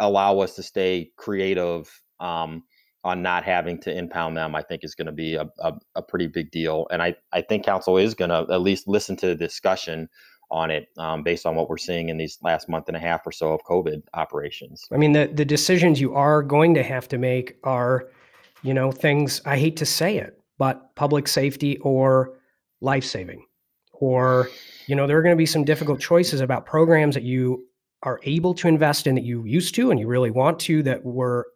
allow 0.00 0.38
us 0.40 0.54
to 0.56 0.62
stay 0.62 1.10
creative 1.16 2.00
um, 2.20 2.62
on 3.04 3.22
not 3.22 3.44
having 3.44 3.78
to 3.80 3.96
impound 3.96 4.36
them, 4.36 4.54
I 4.54 4.62
think 4.62 4.84
is 4.84 4.94
going 4.94 5.06
to 5.06 5.12
be 5.12 5.34
a, 5.34 5.48
a, 5.60 5.72
a, 5.96 6.02
pretty 6.02 6.28
big 6.28 6.50
deal. 6.52 6.86
And 6.90 7.02
I, 7.02 7.16
I 7.32 7.42
think 7.42 7.64
council 7.64 7.96
is 7.96 8.14
going 8.14 8.28
to 8.30 8.46
at 8.52 8.60
least 8.60 8.86
listen 8.86 9.16
to 9.16 9.26
the 9.26 9.34
discussion 9.34 10.08
on 10.50 10.70
it 10.70 10.88
um, 10.98 11.22
based 11.22 11.46
on 11.46 11.56
what 11.56 11.68
we're 11.68 11.78
seeing 11.78 12.10
in 12.10 12.18
these 12.18 12.38
last 12.42 12.68
month 12.68 12.86
and 12.88 12.96
a 12.96 13.00
half 13.00 13.26
or 13.26 13.32
so 13.32 13.52
of 13.52 13.60
COVID 13.64 14.02
operations. 14.14 14.86
I 14.92 14.98
mean, 14.98 15.12
the, 15.12 15.30
the 15.32 15.44
decisions 15.44 16.00
you 16.00 16.14
are 16.14 16.42
going 16.42 16.74
to 16.74 16.82
have 16.82 17.08
to 17.08 17.18
make 17.18 17.56
are 17.64 18.08
you 18.62 18.74
know, 18.74 18.92
things, 18.92 19.40
I 19.44 19.58
hate 19.58 19.76
to 19.78 19.86
say 19.86 20.16
it, 20.16 20.38
but 20.58 20.94
public 20.94 21.28
safety 21.28 21.78
or 21.78 22.34
life 22.80 23.04
saving. 23.04 23.44
Or, 23.92 24.48
you 24.86 24.96
know, 24.96 25.06
there 25.06 25.16
are 25.16 25.22
going 25.22 25.34
to 25.34 25.38
be 25.38 25.46
some 25.46 25.64
difficult 25.64 26.00
choices 26.00 26.40
about 26.40 26.66
programs 26.66 27.14
that 27.14 27.22
you 27.22 27.66
are 28.02 28.20
able 28.24 28.54
to 28.54 28.68
invest 28.68 29.06
in 29.06 29.14
that 29.14 29.24
you 29.24 29.44
used 29.44 29.74
to 29.76 29.90
and 29.90 30.00
you 30.00 30.08
really 30.08 30.30
want 30.30 30.58
to 30.60 30.82
that 30.82 31.04
were 31.04 31.46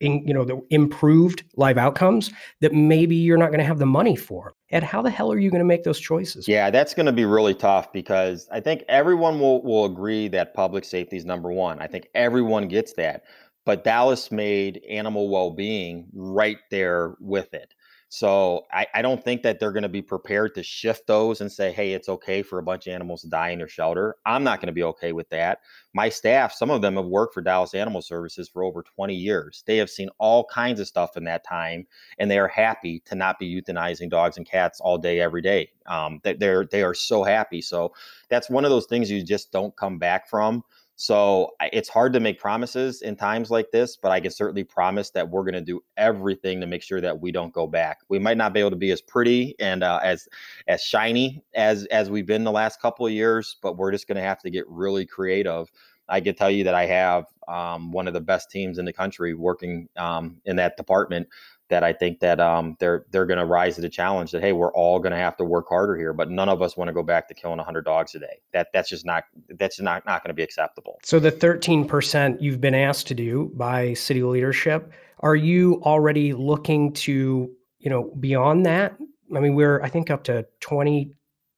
in, 0.00 0.26
you 0.26 0.34
know, 0.34 0.44
the 0.44 0.60
improved 0.68 1.42
live 1.56 1.78
outcomes 1.78 2.30
that 2.60 2.74
maybe 2.74 3.16
you're 3.16 3.38
not 3.38 3.46
going 3.46 3.60
to 3.60 3.64
have 3.64 3.78
the 3.78 3.86
money 3.86 4.14
for. 4.14 4.52
And 4.70 4.84
how 4.84 5.00
the 5.00 5.10
hell 5.10 5.32
are 5.32 5.38
you 5.38 5.50
going 5.50 5.60
to 5.60 5.66
make 5.66 5.84
those 5.84 5.98
choices? 5.98 6.46
Yeah, 6.46 6.70
that's 6.70 6.92
going 6.92 7.06
to 7.06 7.12
be 7.12 7.24
really 7.24 7.54
tough 7.54 7.92
because 7.92 8.46
I 8.52 8.60
think 8.60 8.84
everyone 8.88 9.40
will 9.40 9.62
will 9.62 9.86
agree 9.86 10.28
that 10.28 10.52
public 10.52 10.84
safety 10.84 11.16
is 11.16 11.24
number 11.24 11.50
one. 11.50 11.78
I 11.78 11.86
think 11.86 12.08
everyone 12.14 12.68
gets 12.68 12.92
that 12.94 13.24
but 13.66 13.84
Dallas 13.84 14.30
made 14.30 14.80
animal 14.88 15.28
well-being 15.28 16.06
right 16.14 16.58
there 16.70 17.16
with 17.20 17.52
it. 17.52 17.74
So 18.08 18.66
I, 18.72 18.86
I 18.94 19.02
don't 19.02 19.22
think 19.22 19.42
that 19.42 19.58
they're 19.58 19.72
going 19.72 19.82
to 19.82 19.88
be 19.88 20.00
prepared 20.00 20.54
to 20.54 20.62
shift 20.62 21.08
those 21.08 21.40
and 21.40 21.50
say, 21.50 21.72
hey, 21.72 21.92
it's 21.92 22.08
okay 22.08 22.42
for 22.42 22.58
a 22.58 22.62
bunch 22.62 22.86
of 22.86 22.94
animals 22.94 23.22
to 23.22 23.28
die 23.28 23.50
in 23.50 23.58
your 23.58 23.68
shelter. 23.68 24.14
I'm 24.24 24.44
not 24.44 24.60
going 24.60 24.68
to 24.68 24.72
be 24.72 24.84
okay 24.84 25.12
with 25.12 25.28
that. 25.30 25.58
My 25.92 26.08
staff, 26.08 26.52
some 26.52 26.70
of 26.70 26.82
them 26.82 26.94
have 26.96 27.06
worked 27.06 27.34
for 27.34 27.42
Dallas 27.42 27.74
Animal 27.74 28.00
Services 28.00 28.48
for 28.48 28.62
over 28.62 28.82
20 28.82 29.12
years. 29.14 29.64
They 29.66 29.76
have 29.78 29.90
seen 29.90 30.08
all 30.18 30.44
kinds 30.44 30.78
of 30.78 30.86
stuff 30.86 31.16
in 31.16 31.24
that 31.24 31.44
time, 31.44 31.86
and 32.18 32.30
they 32.30 32.38
are 32.38 32.48
happy 32.48 33.00
to 33.06 33.16
not 33.16 33.40
be 33.40 33.60
euthanizing 33.60 34.08
dogs 34.08 34.36
and 34.36 34.46
cats 34.46 34.80
all 34.80 34.98
day, 34.98 35.20
every 35.20 35.42
day. 35.42 35.70
Um, 35.86 36.20
they're 36.22 36.64
they 36.64 36.82
are 36.82 36.94
so 36.94 37.24
happy. 37.24 37.60
So 37.60 37.92
that's 38.28 38.48
one 38.48 38.64
of 38.64 38.70
those 38.70 38.86
things 38.86 39.10
you 39.10 39.22
just 39.24 39.50
don't 39.50 39.76
come 39.76 39.98
back 39.98 40.28
from. 40.28 40.62
So 40.98 41.50
it's 41.60 41.90
hard 41.90 42.14
to 42.14 42.20
make 42.20 42.40
promises 42.40 43.02
in 43.02 43.16
times 43.16 43.50
like 43.50 43.70
this, 43.70 43.96
but 43.96 44.12
I 44.12 44.20
can 44.20 44.30
certainly 44.30 44.64
promise 44.64 45.10
that 45.10 45.28
we're 45.28 45.42
going 45.42 45.52
to 45.54 45.60
do 45.60 45.82
everything 45.98 46.60
to 46.62 46.66
make 46.66 46.82
sure 46.82 47.02
that 47.02 47.20
we 47.20 47.30
don't 47.30 47.52
go 47.52 47.66
back. 47.66 47.98
We 48.08 48.18
might 48.18 48.38
not 48.38 48.54
be 48.54 48.60
able 48.60 48.70
to 48.70 48.76
be 48.76 48.90
as 48.90 49.02
pretty 49.02 49.54
and 49.60 49.82
uh, 49.82 50.00
as 50.02 50.26
as 50.66 50.82
shiny 50.82 51.44
as 51.54 51.84
as 51.86 52.10
we've 52.10 52.26
been 52.26 52.44
the 52.44 52.52
last 52.52 52.80
couple 52.80 53.06
of 53.06 53.12
years, 53.12 53.56
but 53.62 53.76
we're 53.76 53.92
just 53.92 54.08
going 54.08 54.16
to 54.16 54.22
have 54.22 54.40
to 54.40 54.50
get 54.50 54.66
really 54.68 55.04
creative 55.04 55.70
I 56.08 56.20
can 56.20 56.34
tell 56.34 56.50
you 56.50 56.64
that 56.64 56.74
I 56.74 56.86
have 56.86 57.26
um, 57.48 57.90
one 57.92 58.06
of 58.06 58.14
the 58.14 58.20
best 58.20 58.50
teams 58.50 58.78
in 58.78 58.84
the 58.84 58.92
country 58.92 59.34
working 59.34 59.88
um, 59.96 60.36
in 60.44 60.56
that 60.56 60.76
department 60.76 61.28
that 61.68 61.82
I 61.82 61.92
think 61.92 62.20
that 62.20 62.40
um, 62.40 62.76
they're 62.78 63.06
they're 63.10 63.26
going 63.26 63.38
to 63.38 63.44
rise 63.44 63.74
to 63.76 63.80
the 63.80 63.88
challenge 63.88 64.30
that 64.30 64.42
hey 64.42 64.52
we're 64.52 64.72
all 64.72 64.98
going 64.98 65.12
to 65.12 65.18
have 65.18 65.36
to 65.38 65.44
work 65.44 65.68
harder 65.68 65.96
here 65.96 66.12
but 66.12 66.30
none 66.30 66.48
of 66.48 66.62
us 66.62 66.76
want 66.76 66.88
to 66.88 66.92
go 66.92 67.02
back 67.02 67.28
to 67.28 67.34
killing 67.34 67.58
100 67.58 67.84
dogs 67.84 68.14
a 68.14 68.18
day. 68.20 68.40
That 68.52 68.68
that's 68.72 68.88
just 68.88 69.04
not 69.04 69.24
that's 69.58 69.80
not 69.80 70.06
not 70.06 70.22
going 70.22 70.30
to 70.30 70.34
be 70.34 70.42
acceptable. 70.42 70.98
So 71.02 71.18
the 71.18 71.32
13% 71.32 72.40
you've 72.40 72.60
been 72.60 72.74
asked 72.74 73.06
to 73.08 73.14
do 73.14 73.50
by 73.54 73.94
city 73.94 74.22
leadership 74.22 74.92
are 75.20 75.36
you 75.36 75.80
already 75.82 76.32
looking 76.34 76.92
to 76.92 77.50
you 77.78 77.90
know 77.90 78.12
beyond 78.20 78.66
that? 78.66 78.96
I 79.34 79.40
mean 79.40 79.54
we're 79.54 79.82
I 79.82 79.88
think 79.88 80.10
up 80.10 80.24
to 80.24 80.46
20 80.60 81.12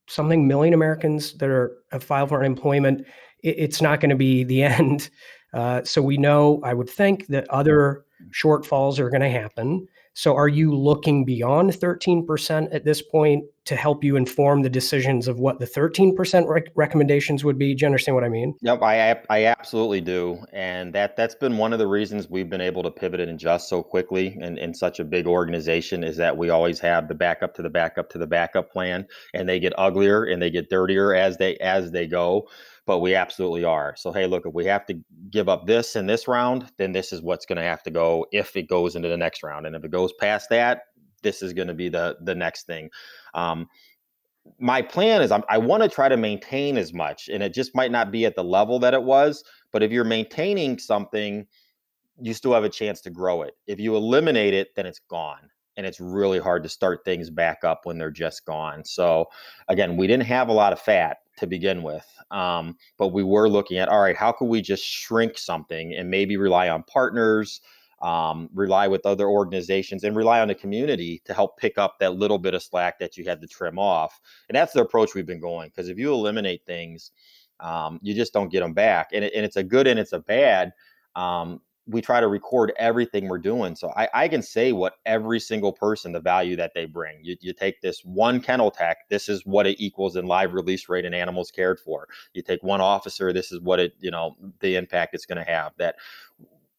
something 0.07 0.49
million 0.49 0.75
Americans 0.75 1.35
that 1.35 1.50
are 1.50 1.77
have 1.93 2.03
filed 2.03 2.31
for 2.31 2.41
unemployment. 2.41 3.07
It, 3.43 3.57
it's 3.59 3.83
not 3.83 4.00
going 4.00 4.11
to 4.11 4.17
be 4.17 4.45
the 4.45 4.62
end. 4.65 5.11
Uh, 5.55 5.83
so 5.83 6.03
we 6.03 6.19
know 6.19 6.61
I 6.62 6.75
would 6.75 6.91
think 6.91 7.27
that 7.29 7.49
other 7.49 8.05
shortfalls 8.31 8.99
are 8.99 9.11
going 9.11 9.23
to 9.23 9.31
happen 9.31 9.87
so 10.19 10.35
are 10.35 10.49
you 10.49 10.75
looking 10.75 11.25
beyond 11.25 11.71
13% 11.71 12.75
at 12.75 12.85
this 12.85 13.01
point 13.01 13.45
to 13.67 13.77
help 13.77 14.03
you 14.03 14.17
inform 14.17 14.63
the 14.63 14.69
decisions 14.69 15.29
of 15.29 15.39
what 15.39 15.61
the 15.61 15.65
13% 15.65 16.49
rec- 16.49 16.73
recommendations 16.75 17.45
would 17.45 17.57
be? 17.57 17.73
Do 17.73 17.83
you 17.83 17.87
understand 17.87 18.17
what 18.17 18.25
I 18.25 18.29
mean? 18.29 18.57
Yep, 18.63 18.83
I 18.83 19.17
I 19.31 19.45
absolutely 19.45 20.01
do. 20.01 20.41
And 20.53 20.93
that 20.93 21.15
that's 21.15 21.37
been 21.37 21.57
one 21.57 21.73
of 21.73 21.79
the 21.79 21.87
reasons 21.87 22.29
we've 22.29 22.51
been 22.51 22.61
able 22.61 22.83
to 22.83 22.91
pivot 22.91 23.21
and 23.21 23.31
adjust 23.31 23.69
so 23.69 23.81
quickly 23.81 24.37
in, 24.41 24.59
in 24.59 24.75
such 24.75 24.99
a 24.99 25.05
big 25.05 25.29
organization 25.29 26.03
is 26.03 26.17
that 26.17 26.37
we 26.37 26.51
always 26.51 26.81
have 26.81 27.07
the 27.07 27.15
backup 27.15 27.55
to 27.55 27.63
the 27.63 27.71
backup 27.71 28.11
to 28.11 28.19
the 28.19 28.27
backup 28.27 28.73
plan 28.73 29.07
and 29.35 29.49
they 29.49 29.61
get 29.61 29.73
uglier 29.79 30.25
and 30.25 30.43
they 30.43 30.51
get 30.51 30.69
dirtier 30.69 31.15
as 31.15 31.37
they 31.37 31.57
as 31.59 31.93
they 31.93 32.09
go 32.09 32.49
but 32.88 33.00
we 33.00 33.14
absolutely 33.14 33.64
are. 33.64 33.95
So, 33.99 34.11
hey, 34.12 34.26
look, 34.26 34.47
if 34.47 34.54
we 34.54 34.64
have 34.64 34.87
to 34.87 34.99
give 35.28 35.47
up 35.47 35.66
this 35.66 35.95
in 35.95 36.07
this 36.07 36.26
round, 36.26 36.73
then 36.78 36.90
this 36.90 37.12
is 37.12 37.21
what's 37.21 37.45
going 37.45 37.59
to 37.59 37.62
have 37.62 37.83
to 37.83 37.90
go 37.90 38.25
if 38.33 38.57
it 38.57 38.66
goes 38.66 38.97
into 38.97 39.11
the 39.11 39.16
next 39.16 39.42
round. 39.42 39.66
And 39.66 39.76
if 39.76 39.85
it 39.85 39.90
goes 39.90 40.11
past 40.14 40.49
that, 40.49 40.85
this 41.23 41.42
is 41.42 41.52
going 41.52 41.68
to 41.68 41.75
be 41.75 41.90
the 41.90 42.16
the 42.23 42.35
next 42.35 42.66
thing. 42.66 42.88
Um, 43.35 43.68
my 44.59 44.80
plan 44.80 45.21
is 45.21 45.30
I'm, 45.30 45.45
i 45.50 45.59
want 45.59 45.83
to 45.83 45.88
try 45.90 46.09
to 46.09 46.16
maintain 46.16 46.78
as 46.78 46.95
much, 46.95 47.28
and 47.28 47.42
it 47.42 47.52
just 47.52 47.76
might 47.76 47.90
not 47.90 48.11
be 48.11 48.25
at 48.25 48.35
the 48.35 48.45
level 48.45 48.78
that 48.78 48.95
it 48.95 49.02
was. 49.02 49.45
But 49.71 49.83
if 49.83 49.92
you're 49.92 50.04
maintaining 50.04 50.78
something, 50.78 51.47
you 52.23 52.33
still 52.33 52.54
have 52.54 52.64
a 52.64 52.71
chance 52.71 53.02
to 53.02 53.11
grow 53.11 53.42
it. 53.42 53.52
If 53.66 53.78
you 53.78 53.97
eliminate 53.97 54.54
it, 54.54 54.68
then 54.76 54.87
it's 54.87 55.00
gone 55.11 55.50
and 55.79 55.87
it's 55.87 56.01
really 56.01 56.41
hard 56.41 56.65
to 56.65 56.69
start 56.69 57.05
things 57.05 57.31
back 57.31 57.63
up 57.63 57.87
when 57.87 57.97
they're 57.97 58.11
just 58.11 58.45
gone. 58.45 58.85
So 58.85 59.27
again, 59.69 59.97
we 59.97 60.09
didn't 60.09 60.27
have 60.27 60.49
a 60.49 60.53
lot 60.53 60.73
of 60.73 60.81
fat 60.81 61.19
to 61.37 61.47
begin 61.47 61.85
with. 61.85 62.05
Um, 62.33 62.77
but 62.99 63.09
we 63.09 63.23
were 63.23 63.49
looking 63.49 63.79
at 63.79 63.89
all 63.89 64.01
right, 64.01 64.17
how 64.17 64.33
can 64.33 64.49
we 64.49 64.61
just 64.61 64.85
shrink 64.85 65.39
something 65.39 65.95
and 65.95 66.11
maybe 66.11 66.37
rely 66.37 66.69
on 66.69 66.83
partners, 66.83 67.61
um, 68.03 68.51
rely 68.53 68.89
with 68.89 69.07
other 69.07 69.29
organizations, 69.29 70.03
and 70.03 70.17
rely 70.17 70.41
on 70.41 70.49
the 70.49 70.55
community 70.57 71.23
to 71.25 71.33
help 71.33 71.57
pick 71.57 71.79
up 71.79 72.01
that 72.01 72.17
little 72.17 72.39
bit 72.39 72.55
of 72.55 72.63
slack 72.63 72.99
that 72.99 73.17
you 73.17 73.25
had 73.25 73.41
to 73.41 73.47
trim 73.47 73.79
off. 73.79 74.21
And 74.49 74.57
that's 74.57 74.73
the 74.73 74.83
approach 74.83 75.15
we've 75.15 75.27
been 75.27 75.41
going 75.41 75.69
because 75.69 75.89
if 75.89 75.97
you 75.97 76.13
eliminate 76.13 76.67
things, 76.67 77.13
um, 77.61 78.01
you 78.03 78.15
just 78.15 78.33
don't 78.33 78.51
get 78.51 78.61
them 78.61 78.75
back. 78.75 79.11
And, 79.13 79.25
it, 79.25 79.33
and 79.33 79.45
it's 79.45 79.57
a 79.57 79.63
good 79.63 79.87
and 79.87 79.99
it's 80.01 80.13
a 80.13 80.19
bad. 80.19 80.73
Um, 81.15 81.61
we 81.88 82.02
try 82.02 82.21
to 82.21 82.28
record 82.28 82.73
everything 82.78 83.28
we're 83.28 83.38
doing. 83.38 83.75
So 83.75 83.90
I, 83.97 84.09
I, 84.12 84.28
can 84.28 84.42
say 84.42 84.73
what 84.73 84.97
every 85.07 85.40
single 85.40 85.73
person, 85.73 86.12
the 86.12 86.21
value 86.21 86.54
that 86.57 86.73
they 86.75 86.85
bring. 86.85 87.18
You, 87.23 87.37
you 87.40 87.54
take 87.54 87.80
this 87.80 88.04
one 88.04 88.40
kennel 88.40 88.71
tech, 88.71 89.09
this 89.09 89.28
is 89.28 89.47
what 89.47 89.66
it 89.66 89.80
equals 89.83 90.16
in 90.16 90.26
live 90.26 90.52
release 90.52 90.88
rate 90.88 91.07
and 91.07 91.14
animals 91.14 91.50
cared 91.50 91.80
for. 91.80 92.07
You 92.35 92.42
take 92.42 92.62
one 92.62 92.83
officer, 92.83 93.33
this 93.33 93.52
is 93.52 93.61
what 93.61 93.80
it, 93.80 93.95
you 94.00 94.11
know, 94.11 94.37
the 94.61 94.76
impact 94.76 95.14
it's 95.14 95.25
going 95.25 95.42
to 95.42 95.50
have. 95.50 95.73
That 95.78 95.97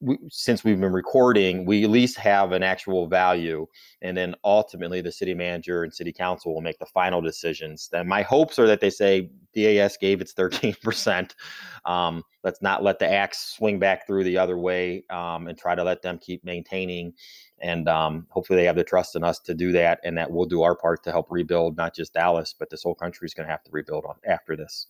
we, 0.01 0.17
since 0.29 0.63
we've 0.63 0.79
been 0.79 0.93
recording, 0.93 1.65
we 1.65 1.83
at 1.83 1.89
least 1.89 2.17
have 2.17 2.51
an 2.51 2.63
actual 2.63 3.07
value, 3.07 3.67
and 4.01 4.15
then 4.15 4.35
ultimately 4.43 5.01
the 5.01 5.11
city 5.11 5.33
manager 5.33 5.83
and 5.83 5.93
city 5.93 6.13
council 6.13 6.53
will 6.53 6.61
make 6.61 6.79
the 6.79 6.85
final 6.85 7.21
decisions. 7.21 7.89
Then 7.91 8.07
my 8.07 8.21
hopes 8.21 8.57
are 8.59 8.67
that 8.67 8.79
they 8.79 8.89
say 8.89 9.29
DAS 9.53 9.97
gave 9.97 10.21
its 10.21 10.33
13%. 10.33 11.31
Um, 11.85 12.23
let's 12.43 12.61
not 12.61 12.83
let 12.83 12.99
the 12.99 13.09
axe 13.09 13.55
swing 13.55 13.79
back 13.79 14.05
through 14.05 14.25
the 14.25 14.37
other 14.37 14.57
way, 14.57 15.05
um, 15.09 15.47
and 15.47 15.57
try 15.57 15.75
to 15.75 15.83
let 15.83 16.01
them 16.01 16.19
keep 16.19 16.43
maintaining. 16.43 17.13
And 17.61 17.87
um, 17.87 18.27
hopefully 18.29 18.59
they 18.59 18.65
have 18.65 18.75
the 18.75 18.83
trust 18.83 19.15
in 19.15 19.23
us 19.23 19.39
to 19.39 19.53
do 19.53 19.71
that, 19.71 19.99
and 20.03 20.17
that 20.17 20.29
we'll 20.29 20.45
do 20.45 20.61
our 20.61 20.75
part 20.75 21.03
to 21.05 21.11
help 21.11 21.31
rebuild 21.31 21.77
not 21.77 21.95
just 21.95 22.13
Dallas, 22.13 22.53
but 22.57 22.69
this 22.69 22.83
whole 22.83 22.95
country 22.95 23.25
is 23.25 23.33
going 23.33 23.47
to 23.47 23.51
have 23.51 23.63
to 23.63 23.71
rebuild 23.71 24.03
on 24.05 24.15
after 24.27 24.57
this. 24.57 24.87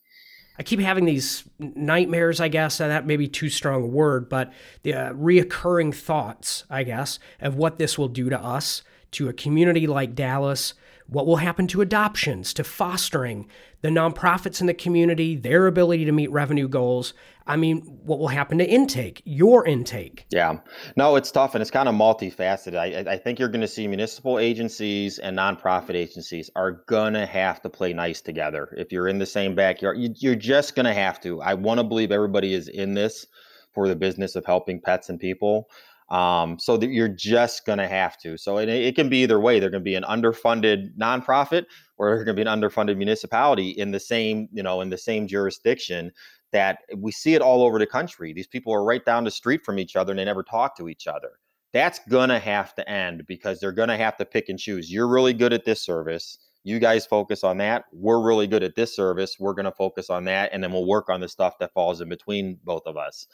I 0.60 0.63
keep 0.63 0.82
having 0.82 1.06
these 1.06 1.46
nightmares, 1.58 2.42
I 2.42 2.50
guess, 2.50 2.82
and 2.82 2.92
that 2.92 3.08
may 3.08 3.16
be 3.16 3.30
too 3.30 3.48
strong 3.48 3.82
a 3.82 3.88
word, 3.88 4.28
but 4.28 4.51
the 4.84 4.94
uh, 4.94 5.13
reoccurring 5.13 5.96
thoughts, 5.96 6.66
I 6.70 6.84
guess, 6.84 7.18
of 7.39 7.56
what 7.56 7.78
this 7.78 7.98
will 7.98 8.10
do 8.10 8.30
to 8.30 8.38
us, 8.38 8.84
to 9.12 9.30
a 9.30 9.34
community 9.34 9.88
like 9.88 10.16
Dallas, 10.16 10.74
what 11.10 11.25
will 11.25 11.38
happen 11.38 11.68
to 11.68 11.82
adoptions, 11.82 12.54
to 12.54 12.63
fostering 12.63 13.48
the 13.82 13.89
nonprofits 13.89 14.62
in 14.62 14.68
the 14.68 14.74
community, 14.74 15.36
their 15.36 15.68
ability 15.68 16.06
to 16.06 16.12
meet 16.12 16.32
revenue 16.32 16.68
goals. 16.68 17.13
I 17.48 17.56
mean, 17.56 17.82
what 18.04 18.20
will 18.20 18.28
happen 18.28 18.60
to 18.60 18.70
intake, 18.70 19.24
your 19.25 19.66
intake? 19.66 20.25
Yeah, 20.30 20.60
no, 20.96 21.16
it's 21.16 21.32
tough 21.32 21.56
and 21.56 21.62
it's 21.63 21.72
kind 21.72 21.89
of 21.89 21.96
multifaceted. 21.96 22.78
I, 22.78 23.13
I 23.13 23.18
think 23.18 23.39
you're 23.39 23.50
going 23.50 23.62
to 23.62 23.68
see 23.68 23.88
municipal 23.88 24.38
agencies 24.38 25.18
and 25.18 25.38
nonprofit 25.38 25.96
agencies 25.96 26.51
are 26.56 26.84
going 26.88 27.13
to 27.13 27.25
have 27.25 27.62
to 27.63 27.70
play 27.70 27.94
nice 27.94 28.22
together. 28.22 28.70
If 28.78 28.92
you're 28.92 29.08
in 29.08 29.18
the 29.18 29.25
same 29.25 29.56
backyard, 29.56 29.98
you, 29.98 30.13
you're 30.18 30.36
just 30.36 30.75
going 30.75 30.86
to 30.86 30.94
have 30.94 31.20
to. 31.22 31.42
I 31.42 31.56
want 31.56 31.80
to 31.80 31.84
believe 31.84 32.12
everybody 32.12 32.54
is 32.54 32.68
in 32.68 32.94
this 32.94 33.25
for 33.74 33.88
the 33.88 33.96
business 33.96 34.36
of 34.36 34.46
helping 34.46 34.82
pets 34.82 35.10
and 35.10 35.20
people. 35.20 35.70
Um, 36.10 36.58
so 36.58 36.75
that 36.75 36.89
you're 36.89 37.08
just 37.08 37.68
going 37.68 37.78
to 37.78 37.88
have 37.88 38.18
to. 38.20 38.36
So 38.36 38.58
it, 38.58 38.68
it 38.68 38.96
can 38.96 39.10
be 39.10 39.22
either 39.22 39.39
way. 39.39 39.60
They're 39.60 39.70
going 39.70 39.84
to 39.84 39.86
be 39.86 39.94
an 39.94 40.06
underfunded 40.06 40.98
nonprofit 40.98 41.66
or 41.98 42.16
they're 42.16 42.25
going 42.25 42.36
to 42.36 42.44
be 42.44 42.50
an 42.50 42.60
underfunded 42.60 42.98
municipality 42.98 43.70
in 43.70 43.92
the 43.92 44.00
same, 44.00 44.50
you 44.51 44.63
know, 44.63 44.82
in 44.82 44.89
the 44.89 44.98
same 44.98 45.28
jurisdiction 45.28 46.12
that 46.51 46.80
we 46.98 47.12
see 47.12 47.36
it 47.36 47.42
all 47.42 47.62
over 47.62 47.78
the 47.78 47.86
country. 47.86 48.34
These 48.34 48.48
people 48.48 48.74
are 48.74 48.84
right 48.84 49.04
down 49.06 49.24
the 49.24 49.32
street 49.32 49.63
from 49.63 49.78
each 49.78 49.96
other 49.96 50.12
and 50.12 50.20
they 50.20 50.25
never 50.25 50.44
talk 50.44 50.75
to 50.78 50.89
each 50.89 51.08
other. 51.08 51.34
That's 51.74 52.00
going 52.10 52.30
to 52.30 52.39
have 52.39 52.74
to 52.75 52.89
end 52.89 53.28
because 53.28 53.60
they're 53.60 53.72
going 53.72 53.89
to 53.89 53.98
have 53.98 54.18
to 54.18 54.25
pick 54.25 54.50
and 54.50 54.58
choose. 54.58 54.92
You're 54.92 55.08
really 55.08 55.34
good 55.34 55.54
at 55.54 55.66
this 55.66 55.84
service. 55.84 56.39
You 56.63 56.80
guys 56.80 57.06
focus 57.06 57.44
on 57.44 57.58
that. 57.58 57.86
We're 57.94 58.22
really 58.22 58.48
good 58.48 58.63
at 58.63 58.75
this 58.75 58.96
service. 58.96 59.38
We're 59.39 59.54
going 59.54 59.66
to 59.66 59.72
focus 59.72 60.10
on 60.10 60.25
that. 60.25 60.50
And 60.51 60.63
then 60.63 60.72
we'll 60.72 60.88
work 60.88 61.10
on 61.10 61.22
the 61.22 61.30
stuff 61.30 61.60
that 61.60 61.74
falls 61.74 62.01
in 62.01 62.10
between 62.10 62.58
both 62.63 62.84
of 62.86 62.98
us 62.98 63.28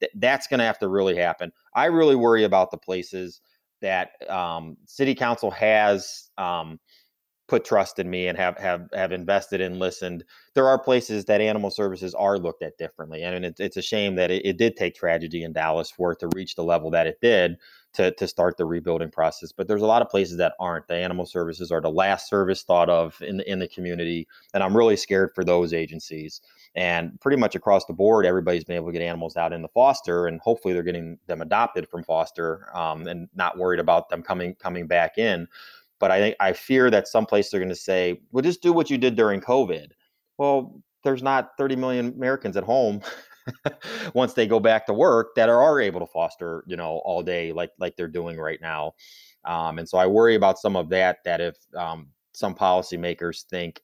th- 0.00 0.12
that's 0.16 0.46
going 0.46 0.58
to 0.58 0.64
have 0.64 0.78
to 0.80 0.88
really 0.88 1.16
happen. 1.16 1.52
I 1.74 1.86
really 1.86 2.16
worry 2.16 2.44
about 2.44 2.70
the 2.70 2.78
places 2.78 3.40
that 3.82 4.10
um, 4.28 4.76
city 4.86 5.14
council 5.14 5.50
has 5.50 6.30
um, 6.38 6.80
put 7.48 7.64
trust 7.64 7.98
in 7.98 8.10
me 8.10 8.26
and 8.26 8.36
have 8.36 8.58
have 8.58 8.88
have 8.92 9.12
invested 9.12 9.60
and 9.60 9.78
listened. 9.78 10.24
There 10.54 10.68
are 10.68 10.78
places 10.78 11.24
that 11.26 11.40
animal 11.40 11.70
services 11.70 12.14
are 12.14 12.38
looked 12.38 12.62
at 12.62 12.78
differently, 12.78 13.22
and 13.22 13.44
it's 13.44 13.60
it's 13.60 13.76
a 13.76 13.82
shame 13.82 14.16
that 14.16 14.30
it, 14.30 14.44
it 14.44 14.58
did 14.58 14.76
take 14.76 14.94
tragedy 14.94 15.44
in 15.44 15.52
Dallas 15.52 15.90
for 15.90 16.12
it 16.12 16.20
to 16.20 16.28
reach 16.34 16.56
the 16.56 16.64
level 16.64 16.90
that 16.90 17.06
it 17.06 17.18
did 17.20 17.56
to 17.94 18.10
to 18.12 18.26
start 18.26 18.56
the 18.56 18.64
rebuilding 18.64 19.10
process. 19.10 19.52
But 19.52 19.68
there's 19.68 19.82
a 19.82 19.86
lot 19.86 20.02
of 20.02 20.08
places 20.08 20.38
that 20.38 20.54
aren't. 20.58 20.88
The 20.88 20.96
animal 20.96 21.26
services 21.26 21.70
are 21.70 21.80
the 21.80 21.90
last 21.90 22.28
service 22.28 22.62
thought 22.62 22.90
of 22.90 23.20
in 23.22 23.38
the 23.38 23.50
in 23.50 23.60
the 23.60 23.68
community, 23.68 24.26
and 24.52 24.62
I'm 24.62 24.76
really 24.76 24.96
scared 24.96 25.30
for 25.34 25.44
those 25.44 25.72
agencies. 25.72 26.40
And 26.74 27.18
pretty 27.20 27.38
much 27.38 27.54
across 27.54 27.86
the 27.86 27.94
board, 27.94 28.26
everybody's 28.26 28.64
been 28.64 28.76
able 28.76 28.88
to 28.88 28.92
get 28.92 29.02
animals 29.02 29.36
out 29.36 29.52
in 29.52 29.62
the 29.62 29.68
foster, 29.68 30.26
and 30.26 30.40
hopefully 30.40 30.74
they're 30.74 30.82
getting 30.82 31.18
them 31.26 31.40
adopted 31.40 31.88
from 31.88 32.02
foster, 32.02 32.68
um, 32.76 33.06
and 33.06 33.28
not 33.34 33.56
worried 33.56 33.80
about 33.80 34.08
them 34.10 34.22
coming 34.22 34.54
coming 34.56 34.86
back 34.86 35.16
in. 35.16 35.48
But 36.00 36.10
I 36.10 36.34
I 36.40 36.52
fear 36.52 36.90
that 36.90 37.08
some 37.08 37.26
places 37.26 37.54
are 37.54 37.58
going 37.58 37.68
to 37.70 37.74
say, 37.74 38.20
"Well, 38.32 38.42
just 38.42 38.62
do 38.62 38.72
what 38.72 38.90
you 38.90 38.98
did 38.98 39.16
during 39.16 39.40
COVID." 39.40 39.88
Well, 40.38 40.82
there's 41.04 41.22
not 41.22 41.50
30 41.58 41.76
million 41.76 42.08
Americans 42.16 42.56
at 42.56 42.64
home 42.64 43.00
once 44.14 44.34
they 44.34 44.46
go 44.46 44.60
back 44.60 44.86
to 44.86 44.92
work 44.92 45.34
that 45.36 45.48
are, 45.48 45.60
are 45.62 45.80
able 45.80 46.00
to 46.00 46.06
foster, 46.06 46.64
you 46.66 46.76
know, 46.76 47.00
all 47.04 47.22
day 47.22 47.52
like 47.52 47.70
like 47.78 47.96
they're 47.96 48.08
doing 48.08 48.38
right 48.38 48.60
now. 48.60 48.92
Um, 49.44 49.78
and 49.78 49.88
so 49.88 49.98
I 49.98 50.06
worry 50.06 50.34
about 50.34 50.58
some 50.58 50.76
of 50.76 50.88
that. 50.90 51.18
That 51.24 51.40
if 51.40 51.56
um, 51.76 52.08
some 52.34 52.54
policymakers 52.54 53.44
think 53.44 53.80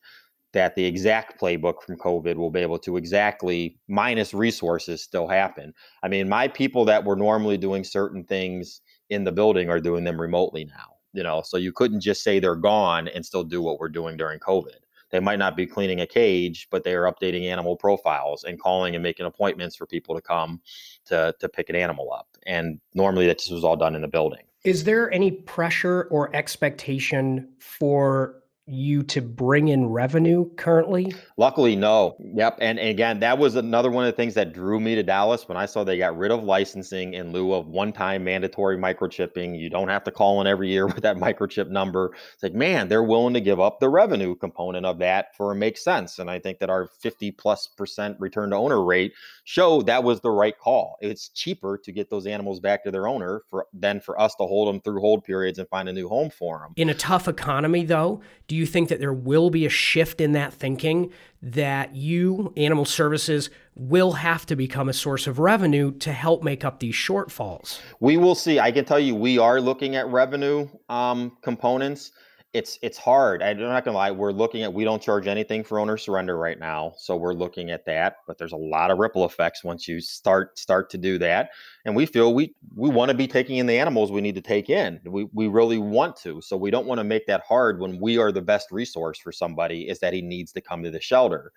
that 0.53 0.75
the 0.75 0.85
exact 0.85 1.41
playbook 1.41 1.83
from 1.83 1.97
COVID 1.97 2.37
will 2.37 2.51
be 2.51 2.61
able 2.61 2.79
to 2.81 2.97
exactly 2.97 3.79
minus 3.89 4.35
resources 4.35 5.03
still 5.03 5.27
happen. 5.27 5.73
I 6.03 6.09
mean, 6.09 6.29
my 6.29 6.49
people 6.49 6.85
that 6.87 7.05
were 7.05 7.17
normally 7.17 7.57
doing 7.57 7.85
certain 7.85 8.25
things 8.25 8.83
in 9.09 9.25
the 9.25 9.33
building 9.33 9.71
are 9.71 9.81
doing 9.81 10.05
them 10.05 10.21
remotely 10.21 10.67
now. 10.67 10.97
You 11.13 11.23
know, 11.23 11.43
so 11.43 11.57
you 11.57 11.73
couldn't 11.73 12.01
just 12.01 12.23
say 12.23 12.39
they're 12.39 12.55
gone 12.55 13.09
and 13.09 13.25
still 13.25 13.45
do 13.45 13.61
what 13.61 13.79
we're 13.79 13.89
doing 13.89 14.17
during 14.17 14.39
COVID. 14.39 14.77
They 15.11 15.21
might 15.21 15.39
not 15.39 15.57
be 15.57 15.67
cleaning 15.67 16.01
a 16.01 16.07
cage, 16.07 16.69
but 16.71 16.85
they 16.85 16.95
are 16.95 17.03
updating 17.03 17.45
animal 17.45 17.77
profiles 17.77 18.45
and 18.45 18.59
calling 18.59 18.95
and 18.95 19.03
making 19.03 19.27
appointments 19.27 19.77
for 19.77 19.87
people 19.87 20.15
to 20.15 20.23
come 20.23 20.61
to 21.07 21.35
to 21.39 21.49
pick 21.49 21.69
an 21.69 21.77
animal 21.77 22.13
up. 22.13 22.29
And 22.47 22.81
normally 22.95 23.27
that 23.27 23.39
just 23.39 23.53
was 23.53 23.63
all 23.63 23.77
done 23.77 23.95
in 23.95 24.01
the 24.01 24.09
building. 24.09 24.45
Is 24.65 24.85
there 24.85 25.13
any 25.13 25.33
pressure 25.33 26.05
or 26.11 26.35
expectation 26.35 27.49
for 27.59 28.42
you 28.73 29.03
to 29.05 29.21
bring 29.21 29.69
in 29.69 29.87
revenue 29.87 30.49
currently? 30.57 31.15
Luckily, 31.37 31.77
no. 31.77 32.17
Yep. 32.21 32.59
And, 32.61 32.79
and, 32.79 32.89
again, 32.89 33.21
that 33.21 33.39
was 33.39 33.57
another 33.57 33.91
one 33.91 34.05
of 34.05 34.13
the 34.13 34.17
things 34.17 34.35
that 34.35 34.53
drew 34.53 34.81
me 34.81 34.95
to 34.95 35.03
Dallas 35.03 35.49
when 35.49 35.57
I 35.57 35.67
saw 35.67 35.85
they 35.85 35.99
got 35.99 36.17
rid 36.17 36.31
of 36.31 36.43
licensing 36.43 37.15
in 37.15 37.33
lieu 37.33 37.53
of 37.53 37.69
one 37.69 37.93
time 37.93 38.25
mandatory 38.25 38.77
microchipping. 38.77 39.59
You 39.59 39.71
don't 39.71 39.89
have 39.89 40.05
to 40.05 40.11
call 40.11 40.41
in 40.41 40.47
every 40.47 40.69
year 40.69 40.87
with 40.95 41.03
that 41.03 41.17
microchip 41.17 41.69
number. 41.69 42.15
It's 42.35 42.43
like, 42.43 42.55
man, 42.55 42.89
they're 42.89 43.03
willing 43.03 43.35
to 43.35 43.41
give 43.41 43.61
up 43.61 43.81
the 43.81 43.89
revenue 43.89 44.35
component 44.35 44.87
of 44.87 44.99
that 44.99 45.37
for 45.37 45.53
it 45.53 45.57
makes 45.57 45.83
sense. 45.83 46.19
And 46.19 46.31
I 46.31 46.39
think 46.39 46.59
that 46.59 46.71
our 46.71 46.87
50 46.87 47.31
plus 47.33 47.67
percent 47.67 48.17
return 48.19 48.51
to 48.51 48.57
owner 48.57 48.83
rate 48.83 49.13
showed 49.45 49.87
that 49.87 50.05
was 50.05 50.21
the 50.21 50.31
right 50.31 50.59
call. 50.59 50.97
It's 51.01 51.29
cheaper 51.29 51.79
to 51.79 51.93
get 51.93 52.11
those 52.11 52.27
animals 52.27 52.61
back 52.61 52.85
to 52.85 52.91
their 52.91 53.07
owner 53.07 53.43
for 53.49 53.67
than 53.73 54.01
for 54.01 54.21
us 54.21 54.35
to 54.37 54.45
hold 54.45 54.69
them 54.69 54.81
through 54.81 55.01
hold 55.01 55.25
periods 55.25 55.59
and 55.59 55.69
find 55.69 55.89
a 55.89 55.93
new 55.93 56.09
home 56.09 56.31
for 56.31 56.59
them. 56.59 56.73
In 56.77 56.89
a 56.89 56.95
tough 56.95 57.29
economy, 57.29 57.85
though, 57.85 58.21
do 58.47 58.57
you 58.57 58.62
think 58.67 58.89
that 58.89 59.01
there 59.01 59.13
will 59.13 59.51
be 59.51 59.67
a 59.67 59.71
shift 59.71 60.21
in 60.21 60.33
that 60.33 60.53
thinking 60.53 61.13
that 61.43 61.95
you, 61.95 62.53
animal 62.57 62.85
services, 62.85 63.51
will 63.75 64.13
have 64.13 64.47
to 64.47 64.57
become 64.57 64.89
a 64.89 64.93
source 64.93 65.27
of 65.27 65.39
revenue 65.39 65.93
to 65.99 66.13
help 66.13 66.43
make 66.43 66.65
up 66.65 66.81
these 66.81 66.95
shortfalls? 66.95 67.81
We 68.01 68.17
will 68.17 68.35
see. 68.35 68.61
I 68.61 68.71
can 68.71 68.85
tell 68.85 69.01
you, 69.01 69.15
we 69.15 69.39
are 69.39 69.61
looking 69.61 69.97
at 69.97 70.07
revenue 70.09 70.69
um, 70.89 71.37
components 71.43 72.13
it's 72.53 72.79
it's 72.83 72.99
hard. 72.99 73.43
I'm 73.43 73.59
not 73.59 73.85
gonna 73.85 73.97
lie. 73.97 74.11
We're 74.11 74.31
looking 74.31 74.63
at 74.63 74.73
we 74.73 74.85
don't 74.85 75.01
charge 75.01 75.27
anything 75.27 75.65
for 75.65 75.79
owner 75.79 75.97
surrender 75.97 76.37
right 76.37 76.59
now, 76.59 76.93
so 76.99 77.17
we're 77.17 77.33
looking 77.33 77.71
at 77.71 77.87
that. 77.87 78.17
But 78.27 78.37
there's 78.37 78.53
a 78.53 78.57
lot 78.57 78.91
of 78.91 78.99
ripple 78.99 79.25
effects 79.25 79.65
once 79.65 79.89
you 79.89 80.01
start 80.01 80.59
start 80.59 80.91
to 80.91 80.99
do 80.99 81.17
that. 81.19 81.51
And 81.87 81.97
we 81.97 82.05
feel 82.05 82.35
we 82.35 82.55
we 82.75 82.91
want 82.91 83.11
to 83.11 83.17
be 83.17 83.27
taking 83.27 83.57
in 83.57 83.67
the 83.67 83.79
animals 83.79 84.13
we 84.13 84.21
need 84.21 84.35
to 84.35 84.43
take 84.43 84.69
in. 84.69 85.01
We 85.07 85.29
we 85.33 85.49
really 85.49 85.79
want 85.79 86.15
to. 86.17 86.43
So 86.43 86.57
we 86.59 86.71
don't 86.71 86.87
want 86.87 86.99
to 86.99 87.05
make 87.05 87.27
that 87.27 87.43
hard 87.49 87.81
when 87.81 87.99
we 87.99 88.19
are 88.19 88.31
the 88.31 88.43
best 88.43 88.71
resource 88.71 89.19
for 89.19 89.33
somebody. 89.33 89.89
Is 89.89 89.99
that 90.01 90.13
he 90.13 90.21
needs 90.21 90.53
to 90.53 90.61
come 90.61 90.83
to 90.83 90.91
the 90.91 91.01
shelter. 91.01 91.53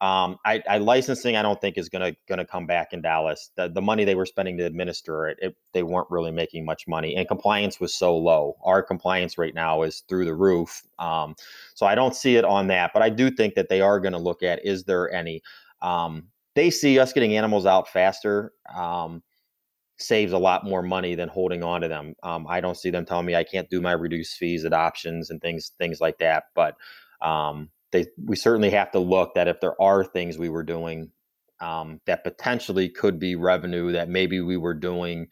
Um, 0.00 0.38
I, 0.44 0.62
I, 0.70 0.78
licensing, 0.78 1.34
I 1.36 1.42
don't 1.42 1.60
think 1.60 1.76
is 1.76 1.88
gonna 1.88 2.14
gonna 2.28 2.46
come 2.46 2.66
back 2.66 2.92
in 2.92 3.02
Dallas. 3.02 3.50
The, 3.56 3.68
the 3.68 3.82
money 3.82 4.04
they 4.04 4.14
were 4.14 4.26
spending 4.26 4.56
to 4.58 4.64
administer 4.64 5.26
it, 5.26 5.38
it, 5.42 5.56
they 5.72 5.82
weren't 5.82 6.06
really 6.10 6.30
making 6.30 6.64
much 6.64 6.86
money, 6.86 7.16
and 7.16 7.26
compliance 7.26 7.80
was 7.80 7.94
so 7.94 8.16
low. 8.16 8.56
Our 8.62 8.82
compliance 8.82 9.38
right 9.38 9.54
now 9.54 9.82
is 9.82 10.04
through 10.08 10.26
the 10.26 10.34
roof. 10.34 10.82
Um, 11.00 11.34
so 11.74 11.84
I 11.84 11.96
don't 11.96 12.14
see 12.14 12.36
it 12.36 12.44
on 12.44 12.68
that, 12.68 12.92
but 12.94 13.02
I 13.02 13.10
do 13.10 13.30
think 13.30 13.54
that 13.54 13.68
they 13.68 13.80
are 13.80 13.98
going 13.98 14.12
to 14.12 14.18
look 14.18 14.42
at 14.42 14.64
is 14.64 14.84
there 14.84 15.12
any. 15.12 15.42
Um, 15.82 16.28
they 16.54 16.70
see 16.70 16.98
us 16.98 17.12
getting 17.12 17.36
animals 17.36 17.66
out 17.66 17.88
faster. 17.88 18.52
Um, 18.74 19.22
saves 19.98 20.32
a 20.32 20.38
lot 20.38 20.64
more 20.64 20.82
money 20.82 21.14
than 21.14 21.28
holding 21.28 21.62
on 21.62 21.80
to 21.80 21.88
them. 21.88 22.14
Um, 22.22 22.46
I 22.48 22.60
don't 22.60 22.76
see 22.76 22.90
them 22.90 23.04
telling 23.04 23.26
me 23.26 23.34
I 23.34 23.44
can't 23.44 23.68
do 23.68 23.80
my 23.80 23.92
reduced 23.92 24.36
fees 24.36 24.64
adoptions 24.64 25.30
and 25.30 25.40
things 25.40 25.72
things 25.78 26.00
like 26.00 26.18
that. 26.18 26.44
But 26.54 26.76
um, 27.20 27.70
they 27.92 28.06
we 28.24 28.36
certainly 28.36 28.70
have 28.70 28.90
to 28.92 28.98
look 28.98 29.34
that 29.34 29.48
if 29.48 29.60
there 29.60 29.80
are 29.80 30.04
things 30.04 30.38
we 30.38 30.48
were 30.48 30.62
doing 30.62 31.10
um, 31.60 32.00
that 32.06 32.24
potentially 32.24 32.88
could 32.88 33.18
be 33.18 33.34
revenue 33.34 33.92
that 33.92 34.08
maybe 34.08 34.40
we 34.40 34.56
were 34.56 34.74
doing 34.74 35.26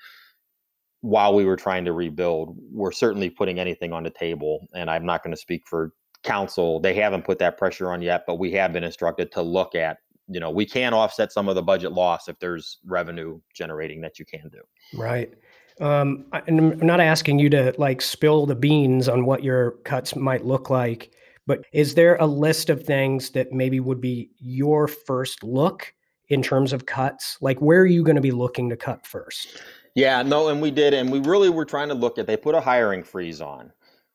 while 1.01 1.35
we 1.35 1.45
were 1.45 1.57
trying 1.57 1.85
to 1.85 1.93
rebuild. 1.93 2.57
We're 2.73 2.93
certainly 2.93 3.31
putting 3.31 3.61
anything 3.61 3.93
on 3.93 4.03
the 4.03 4.11
table, 4.11 4.67
and 4.75 4.91
I'm 4.91 5.07
not 5.07 5.23
going 5.23 5.35
to 5.35 5.41
speak 5.41 5.63
for 5.67 5.93
council. 6.25 6.81
They 6.81 6.95
haven't 6.95 7.25
put 7.25 7.39
that 7.39 7.59
pressure 7.59 7.93
on 7.93 8.03
yet, 8.03 8.25
but 8.27 8.37
we 8.37 8.53
have 8.53 8.73
been 8.73 8.85
instructed 8.85 9.31
to 9.33 9.43
look 9.43 9.75
at. 9.75 9.99
You 10.29 10.41
know, 10.41 10.51
we 10.51 10.67
can 10.67 10.93
offset 10.93 11.31
some 11.31 11.49
of 11.49 11.55
the 11.55 11.63
budget 11.63 11.93
loss 11.93 12.27
if 12.27 12.39
there's 12.41 12.79
revenue 12.85 13.41
generating 13.55 14.01
that 14.01 14.19
you 14.19 14.25
can 14.25 14.49
do. 14.49 14.61
Right. 14.99 15.33
Um, 15.81 16.25
and 16.49 16.59
I'm 16.59 16.87
not 16.87 17.01
asking 17.01 17.39
you 17.39 17.51
to 17.51 17.75
like 17.79 18.03
spill 18.03 18.47
the 18.47 18.57
beans 18.57 19.09
on 19.09 19.27
what 19.27 19.45
your 19.45 19.73
cuts 19.85 20.17
might 20.17 20.45
look 20.45 20.71
like 20.71 21.13
but 21.47 21.65
is 21.73 21.95
there 21.95 22.17
a 22.17 22.27
list 22.27 22.71
of 22.71 22.85
things 22.85 23.31
that 23.31 23.53
maybe 23.53 23.81
would 23.81 24.01
be 24.01 24.31
your 24.39 24.89
first 24.89 25.43
look 25.43 25.93
in 26.29 26.43
terms 26.43 26.73
of 26.73 26.87
cuts? 26.87 27.39
Like, 27.41 27.61
where 27.61 27.81
are 27.81 27.87
you 27.87 28.03
going 28.03 28.17
to 28.17 28.23
be 28.23 28.33
looking 28.33 28.69
to 28.71 28.77
cut 28.77 29.07
first? 29.07 29.63
Yeah, 29.95 30.23
no, 30.23 30.49
and 30.49 30.61
we 30.61 30.71
did. 30.71 30.93
And 30.93 31.11
we 31.11 31.21
really 31.21 31.49
were 31.49 31.65
trying 31.65 31.89
to 31.89 31.95
look 31.95 32.19
at, 32.19 32.27
they 32.27 32.37
put 32.37 32.55
a 32.55 32.61
hiring 32.61 33.03
freeze 33.03 33.41
on. 33.41 33.73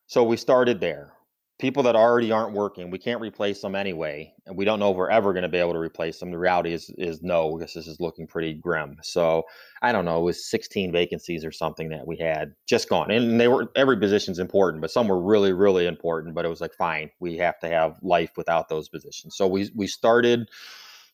So 0.07 0.23
we 0.23 0.37
started 0.37 0.79
there 0.79 1.13
people 1.61 1.83
that 1.83 1.95
already 1.95 2.31
aren't 2.31 2.53
working, 2.53 2.89
we 2.89 2.97
can't 2.97 3.21
replace 3.21 3.61
them 3.61 3.75
anyway, 3.75 4.33
and 4.47 4.57
we 4.57 4.65
don't 4.65 4.79
know 4.79 4.91
if 4.91 4.97
we're 4.97 5.09
ever 5.09 5.31
going 5.31 5.43
to 5.43 5.49
be 5.49 5.59
able 5.59 5.73
to 5.73 5.79
replace 5.79 6.19
them. 6.19 6.31
The 6.31 6.37
reality 6.37 6.73
is 6.73 6.89
is 6.97 7.21
no, 7.21 7.55
because 7.55 7.73
this 7.73 7.87
is 7.87 8.01
looking 8.01 8.27
pretty 8.27 8.55
grim. 8.55 8.97
So 9.03 9.43
I 9.81 9.91
don't 9.91 10.03
know, 10.03 10.19
it 10.19 10.23
was 10.23 10.49
16 10.49 10.91
vacancies 10.91 11.45
or 11.45 11.51
something 11.51 11.89
that 11.89 12.05
we 12.05 12.17
had 12.17 12.53
just 12.67 12.89
gone, 12.89 13.11
and 13.11 13.39
they 13.39 13.47
were 13.47 13.71
every 13.75 13.97
position's 13.97 14.39
important, 14.39 14.81
but 14.81 14.91
some 14.91 15.07
were 15.07 15.21
really 15.21 15.53
really 15.53 15.85
important. 15.85 16.35
But 16.35 16.43
it 16.45 16.49
was 16.49 16.59
like 16.59 16.73
fine, 16.73 17.11
we 17.19 17.37
have 17.37 17.59
to 17.59 17.69
have 17.69 17.99
life 18.01 18.31
without 18.35 18.67
those 18.67 18.89
positions. 18.89 19.37
So 19.37 19.47
we 19.47 19.71
we 19.75 19.87
started 19.87 20.49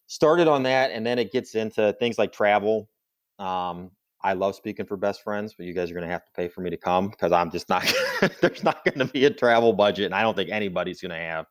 started 0.08 0.48
on 0.48 0.64
that, 0.64 0.92
and 0.92 1.06
then 1.06 1.20
it 1.20 1.32
gets 1.32 1.54
into 1.54 1.94
things 2.00 2.18
like 2.18 2.32
travel. 2.32 2.90
Um, 3.38 3.92
I 4.28 4.34
love 4.34 4.56
speaking 4.56 4.86
for 4.86 4.98
best 4.98 5.24
friends, 5.24 5.54
but 5.54 5.66
you 5.66 5.74
guys 5.74 5.90
are 5.90 5.94
going 5.94 6.06
to 6.06 6.12
have 6.12 6.26
to 6.26 6.32
pay 6.34 6.50
for 6.50 6.60
me 6.60 6.70
to 6.70 6.76
come 6.76 7.08
because 7.08 7.32
I'm 7.32 7.50
just 7.50 7.70
not. 7.70 7.90
there's 8.42 8.62
not 8.62 8.84
going 8.84 9.00
to 9.00 9.06
be 9.06 9.24
a 9.24 9.30
travel 9.30 9.72
budget, 9.72 10.08
and 10.08 10.14
I 10.14 10.22
don't 10.22 10.36
think 10.36 10.50
anybody's 10.50 11.00
going 11.00 11.12
to 11.12 11.16
have 11.16 11.46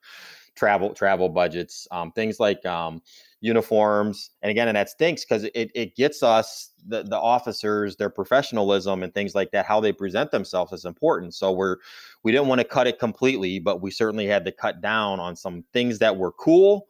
travel 0.56 0.92
travel 0.92 1.30
budgets. 1.30 1.88
Um, 1.90 2.12
things 2.12 2.38
like 2.38 2.66
um, 2.66 3.00
uniforms, 3.40 4.32
and 4.42 4.50
again, 4.50 4.68
and 4.68 4.76
that 4.76 4.90
stinks 4.90 5.24
because 5.24 5.44
it 5.54 5.70
it 5.74 5.96
gets 5.96 6.22
us 6.22 6.72
the 6.86 7.02
the 7.02 7.18
officers 7.18 7.96
their 7.96 8.10
professionalism 8.10 9.02
and 9.02 9.14
things 9.14 9.34
like 9.34 9.52
that. 9.52 9.64
How 9.64 9.80
they 9.80 9.92
present 9.92 10.30
themselves 10.30 10.74
is 10.74 10.84
important. 10.84 11.32
So 11.32 11.52
we're 11.52 11.78
we 12.24 12.30
didn't 12.30 12.48
want 12.48 12.60
to 12.60 12.66
cut 12.66 12.86
it 12.86 12.98
completely, 12.98 13.58
but 13.58 13.80
we 13.80 13.90
certainly 13.90 14.26
had 14.26 14.44
to 14.44 14.52
cut 14.52 14.82
down 14.82 15.18
on 15.18 15.34
some 15.34 15.64
things 15.72 15.98
that 16.00 16.14
were 16.14 16.32
cool 16.32 16.88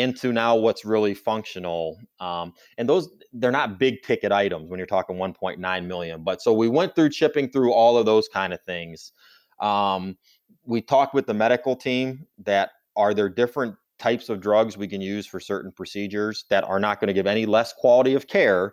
into 0.00 0.32
now 0.32 0.56
what's 0.56 0.84
really 0.84 1.14
functional. 1.14 1.98
Um, 2.18 2.52
and 2.78 2.88
those 2.88 3.08
they're 3.32 3.52
not 3.52 3.78
big 3.78 4.02
ticket 4.02 4.32
items 4.32 4.70
when 4.70 4.78
you're 4.78 4.86
talking 4.86 5.16
1.9 5.16 5.86
million. 5.86 6.24
But 6.24 6.42
so 6.42 6.52
we 6.52 6.68
went 6.68 6.94
through 6.94 7.10
chipping 7.10 7.50
through 7.50 7.72
all 7.72 7.96
of 7.96 8.06
those 8.06 8.28
kind 8.28 8.52
of 8.52 8.60
things. 8.62 9.12
Um, 9.60 10.16
we 10.64 10.80
talked 10.80 11.14
with 11.14 11.26
the 11.26 11.34
medical 11.34 11.76
team 11.76 12.26
that 12.38 12.70
are 12.96 13.14
there 13.14 13.28
different 13.28 13.76
types 13.98 14.28
of 14.28 14.40
drugs 14.40 14.76
we 14.76 14.88
can 14.88 15.00
use 15.00 15.26
for 15.26 15.38
certain 15.38 15.70
procedures 15.70 16.44
that 16.48 16.64
are 16.64 16.80
not 16.80 17.00
going 17.00 17.08
to 17.08 17.14
give 17.14 17.26
any 17.26 17.46
less 17.46 17.72
quality 17.72 18.14
of 18.14 18.26
care 18.26 18.72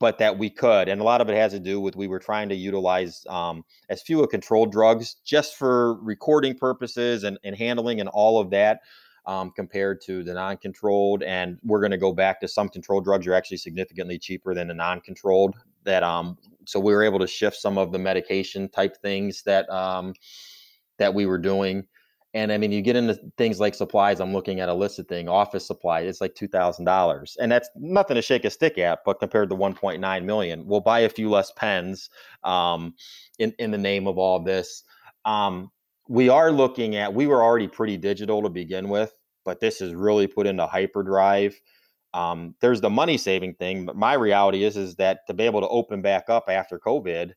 but 0.00 0.18
that 0.18 0.38
we 0.38 0.50
could 0.50 0.88
and 0.88 1.00
a 1.00 1.04
lot 1.04 1.20
of 1.20 1.28
it 1.28 1.34
has 1.34 1.52
to 1.52 1.58
do 1.58 1.80
with 1.80 1.96
we 1.96 2.06
were 2.06 2.18
trying 2.18 2.48
to 2.48 2.54
utilize 2.54 3.24
um, 3.28 3.64
as 3.88 4.02
few 4.02 4.22
of 4.22 4.28
controlled 4.28 4.70
drugs 4.70 5.16
just 5.24 5.56
for 5.56 5.94
recording 6.02 6.54
purposes 6.54 7.24
and, 7.24 7.38
and 7.44 7.56
handling 7.56 7.98
and 7.98 8.10
all 8.10 8.38
of 8.38 8.50
that 8.50 8.80
um, 9.28 9.52
compared 9.54 10.00
to 10.00 10.24
the 10.24 10.32
non-controlled. 10.32 11.22
And 11.22 11.58
we're 11.62 11.80
going 11.80 11.92
to 11.92 11.98
go 11.98 12.12
back 12.12 12.40
to 12.40 12.48
some 12.48 12.68
controlled 12.68 13.04
drugs 13.04 13.26
are 13.26 13.34
actually 13.34 13.58
significantly 13.58 14.18
cheaper 14.18 14.54
than 14.54 14.68
the 14.68 14.74
non-controlled. 14.74 15.54
That 15.84 16.02
um, 16.02 16.38
so 16.64 16.80
we 16.80 16.92
were 16.92 17.04
able 17.04 17.18
to 17.20 17.26
shift 17.26 17.56
some 17.56 17.78
of 17.78 17.92
the 17.92 17.98
medication 17.98 18.68
type 18.68 18.96
things 18.96 19.42
that 19.44 19.68
um, 19.70 20.14
that 20.98 21.14
we 21.14 21.26
were 21.26 21.38
doing. 21.38 21.86
And 22.34 22.52
I 22.52 22.58
mean, 22.58 22.72
you 22.72 22.82
get 22.82 22.96
into 22.96 23.18
things 23.38 23.58
like 23.60 23.74
supplies. 23.74 24.20
I'm 24.20 24.32
looking 24.32 24.60
at 24.60 24.68
a 24.68 24.74
list 24.74 24.98
of 24.98 25.08
things, 25.08 25.28
office 25.28 25.66
supply. 25.66 26.00
It's 26.00 26.20
like 26.20 26.34
two 26.34 26.48
thousand 26.48 26.86
dollars, 26.86 27.36
and 27.40 27.52
that's 27.52 27.68
nothing 27.76 28.16
to 28.16 28.22
shake 28.22 28.44
a 28.44 28.50
stick 28.50 28.78
at. 28.78 29.00
But 29.04 29.18
compared 29.18 29.48
to 29.50 29.56
1.9 29.56 30.24
million, 30.24 30.66
we'll 30.66 30.80
buy 30.80 31.00
a 31.00 31.08
few 31.08 31.30
less 31.30 31.52
pens 31.52 32.10
um, 32.44 32.94
in 33.38 33.54
in 33.58 33.70
the 33.70 33.78
name 33.78 34.06
of 34.06 34.18
all 34.18 34.40
this. 34.40 34.84
Um, 35.24 35.70
we 36.08 36.28
are 36.28 36.50
looking 36.50 36.96
at. 36.96 37.12
We 37.12 37.26
were 37.26 37.42
already 37.42 37.68
pretty 37.68 37.96
digital 37.96 38.42
to 38.42 38.48
begin 38.48 38.88
with, 38.88 39.17
but 39.48 39.60
this 39.60 39.80
is 39.80 39.94
really 39.94 40.26
put 40.26 40.46
into 40.46 40.66
hyperdrive. 40.66 41.58
Um, 42.12 42.54
there's 42.60 42.82
the 42.82 42.90
money 42.90 43.16
saving 43.16 43.54
thing, 43.54 43.86
but 43.86 43.96
my 43.96 44.12
reality 44.12 44.62
is 44.62 44.76
is 44.76 44.96
that 44.96 45.26
to 45.26 45.32
be 45.32 45.44
able 45.44 45.62
to 45.62 45.68
open 45.68 46.02
back 46.02 46.28
up 46.28 46.50
after 46.50 46.78
COVID, 46.78 47.32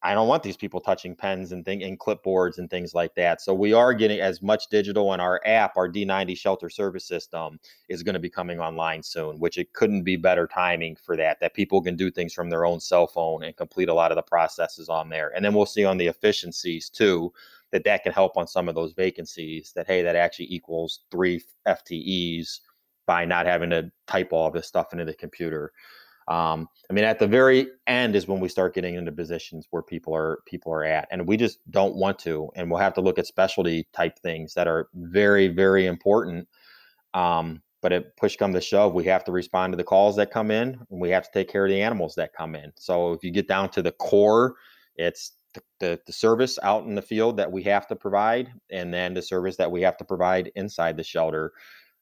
I 0.00 0.14
don't 0.14 0.28
want 0.28 0.44
these 0.44 0.56
people 0.56 0.80
touching 0.80 1.16
pens 1.16 1.50
and 1.50 1.64
thing 1.64 1.82
and 1.82 1.98
clipboards 1.98 2.58
and 2.58 2.70
things 2.70 2.94
like 2.94 3.16
that. 3.16 3.40
So 3.40 3.52
we 3.52 3.72
are 3.72 3.92
getting 3.92 4.20
as 4.20 4.42
much 4.42 4.68
digital 4.70 5.12
in 5.12 5.18
our 5.18 5.40
app, 5.44 5.76
our 5.76 5.88
D90 5.88 6.38
shelter 6.38 6.70
service 6.70 7.04
system 7.04 7.58
is 7.88 8.04
going 8.04 8.12
to 8.12 8.20
be 8.20 8.30
coming 8.30 8.60
online 8.60 9.02
soon, 9.02 9.40
which 9.40 9.58
it 9.58 9.72
couldn't 9.72 10.04
be 10.04 10.14
better 10.14 10.46
timing 10.46 10.94
for 10.94 11.16
that. 11.16 11.40
That 11.40 11.54
people 11.54 11.82
can 11.82 11.96
do 11.96 12.12
things 12.12 12.32
from 12.32 12.48
their 12.48 12.64
own 12.64 12.78
cell 12.78 13.08
phone 13.08 13.42
and 13.42 13.56
complete 13.56 13.88
a 13.88 13.94
lot 13.94 14.12
of 14.12 14.16
the 14.16 14.22
processes 14.22 14.88
on 14.88 15.08
there. 15.08 15.32
And 15.34 15.44
then 15.44 15.52
we'll 15.52 15.66
see 15.66 15.84
on 15.84 15.96
the 15.96 16.06
efficiencies 16.06 16.88
too 16.88 17.32
that 17.74 17.82
that 17.82 18.04
can 18.04 18.12
help 18.12 18.36
on 18.36 18.46
some 18.46 18.68
of 18.68 18.76
those 18.76 18.92
vacancies 18.92 19.72
that 19.74 19.88
hey 19.88 20.00
that 20.00 20.14
actually 20.14 20.46
equals 20.48 21.00
three 21.10 21.42
ftes 21.66 22.60
by 23.04 23.24
not 23.24 23.46
having 23.46 23.68
to 23.68 23.90
type 24.06 24.32
all 24.32 24.50
this 24.50 24.68
stuff 24.68 24.92
into 24.92 25.04
the 25.04 25.12
computer. 25.12 25.72
Um, 26.28 26.68
i 26.88 26.94
mean 26.94 27.04
at 27.04 27.18
the 27.18 27.26
very 27.26 27.66
end 27.86 28.16
is 28.16 28.26
when 28.26 28.40
we 28.40 28.48
start 28.48 28.74
getting 28.74 28.94
into 28.94 29.12
positions 29.12 29.66
where 29.70 29.82
people 29.82 30.14
are 30.14 30.38
people 30.46 30.72
are 30.72 30.84
at 30.84 31.06
and 31.10 31.28
we 31.28 31.36
just 31.36 31.58
don't 31.70 31.96
want 31.96 32.18
to 32.20 32.48
and 32.54 32.70
we'll 32.70 32.80
have 32.80 32.94
to 32.94 33.02
look 33.02 33.18
at 33.18 33.26
specialty 33.26 33.86
type 33.92 34.18
things 34.20 34.54
that 34.54 34.66
are 34.66 34.88
very 34.94 35.48
very 35.48 35.84
important. 35.86 36.48
Um, 37.12 37.60
but 37.82 37.92
if 37.92 38.04
push 38.16 38.36
come 38.36 38.54
to 38.54 38.60
shove 38.60 38.94
we 38.94 39.04
have 39.04 39.24
to 39.24 39.32
respond 39.32 39.72
to 39.72 39.76
the 39.76 39.84
calls 39.84 40.16
that 40.16 40.30
come 40.30 40.52
in 40.52 40.78
and 40.90 41.00
we 41.00 41.10
have 41.10 41.24
to 41.24 41.32
take 41.32 41.50
care 41.50 41.66
of 41.66 41.70
the 41.70 41.82
animals 41.82 42.14
that 42.14 42.32
come 42.32 42.54
in. 42.54 42.72
So 42.76 43.12
if 43.12 43.24
you 43.24 43.32
get 43.32 43.48
down 43.48 43.68
to 43.70 43.82
the 43.82 43.92
core 43.92 44.54
it's 44.96 45.32
the, 45.80 46.00
the, 46.06 46.12
service 46.12 46.58
out 46.62 46.84
in 46.84 46.94
the 46.94 47.02
field 47.02 47.36
that 47.36 47.50
we 47.50 47.62
have 47.64 47.86
to 47.88 47.96
provide, 47.96 48.52
and 48.70 48.92
then 48.92 49.14
the 49.14 49.22
service 49.22 49.56
that 49.56 49.70
we 49.70 49.82
have 49.82 49.96
to 49.98 50.04
provide 50.04 50.50
inside 50.54 50.96
the 50.96 51.04
shelter. 51.04 51.52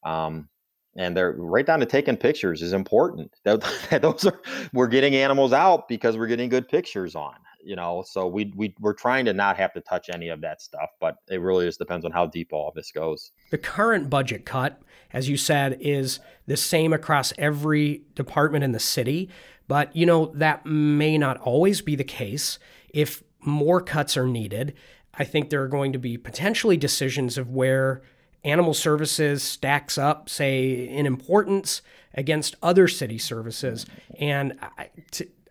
Um, 0.04 0.48
and 0.96 1.16
they're 1.16 1.32
right 1.32 1.64
down 1.64 1.80
to 1.80 1.86
taking 1.86 2.16
pictures 2.16 2.62
is 2.62 2.72
important. 2.72 3.32
Those 3.44 4.26
are 4.26 4.40
we're 4.72 4.88
getting 4.88 5.14
animals 5.14 5.52
out 5.52 5.88
because 5.88 6.16
we're 6.16 6.26
getting 6.26 6.48
good 6.48 6.68
pictures 6.68 7.14
on. 7.14 7.36
You 7.64 7.76
know, 7.76 8.02
so 8.04 8.26
we 8.26 8.52
we 8.56 8.74
we're 8.80 8.92
trying 8.92 9.24
to 9.26 9.32
not 9.32 9.56
have 9.56 9.72
to 9.74 9.80
touch 9.80 10.10
any 10.12 10.28
of 10.30 10.40
that 10.40 10.60
stuff, 10.60 10.90
but 11.00 11.16
it 11.30 11.40
really 11.40 11.64
just 11.64 11.78
depends 11.78 12.04
on 12.04 12.10
how 12.10 12.26
deep 12.26 12.48
all 12.52 12.68
of 12.68 12.74
this 12.74 12.90
goes. 12.90 13.30
The 13.50 13.58
current 13.58 14.10
budget 14.10 14.44
cut, 14.44 14.82
as 15.12 15.28
you 15.28 15.36
said, 15.36 15.78
is 15.80 16.18
the 16.46 16.56
same 16.56 16.92
across 16.92 17.32
every 17.38 18.02
department 18.16 18.64
in 18.64 18.72
the 18.72 18.80
city, 18.80 19.30
but 19.68 19.94
you 19.94 20.06
know 20.06 20.32
that 20.34 20.66
may 20.66 21.16
not 21.16 21.38
always 21.38 21.82
be 21.82 21.94
the 21.94 22.02
case. 22.02 22.58
If 22.92 23.22
more 23.42 23.80
cuts 23.80 24.16
are 24.16 24.26
needed, 24.26 24.74
I 25.14 25.24
think 25.24 25.50
there 25.50 25.62
are 25.62 25.68
going 25.68 25.92
to 25.92 25.98
be 25.98 26.16
potentially 26.16 26.76
decisions 26.76 27.36
of 27.36 27.50
where 27.50 28.02
animal 28.44 28.74
services 28.74 29.42
stacks 29.42 29.98
up, 29.98 30.28
say, 30.28 30.88
in 30.88 31.06
importance 31.06 31.82
against 32.14 32.56
other 32.62 32.88
city 32.88 33.18
services. 33.18 33.86
And 34.18 34.58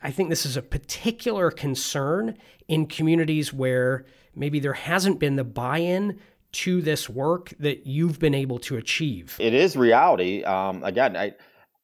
I, 0.01 0.12
think 0.12 0.30
this 0.30 0.45
is 0.45 0.58
a 0.58 0.62
particular 0.62 1.51
concern 1.51 2.38
in 2.67 2.88
communities 2.88 3.54
where 3.54 4.06
maybe 4.36 4.60
there 4.60 4.73
hasn't 4.73 5.19
been 5.19 5.36
the 5.36 5.43
buy 5.43 5.80
in 5.80 6.19
to 6.51 6.82
this 6.82 7.10
work 7.10 7.54
that 7.60 7.88
you've 7.88 8.19
been 8.19 8.36
able 8.36 8.60
to 8.60 8.77
achieve. 8.77 9.38
It 9.39 9.54
is 9.54 9.77
reality. 9.77 10.43
Um, 10.43 10.84
again, 10.84 11.15
I, 11.15 11.34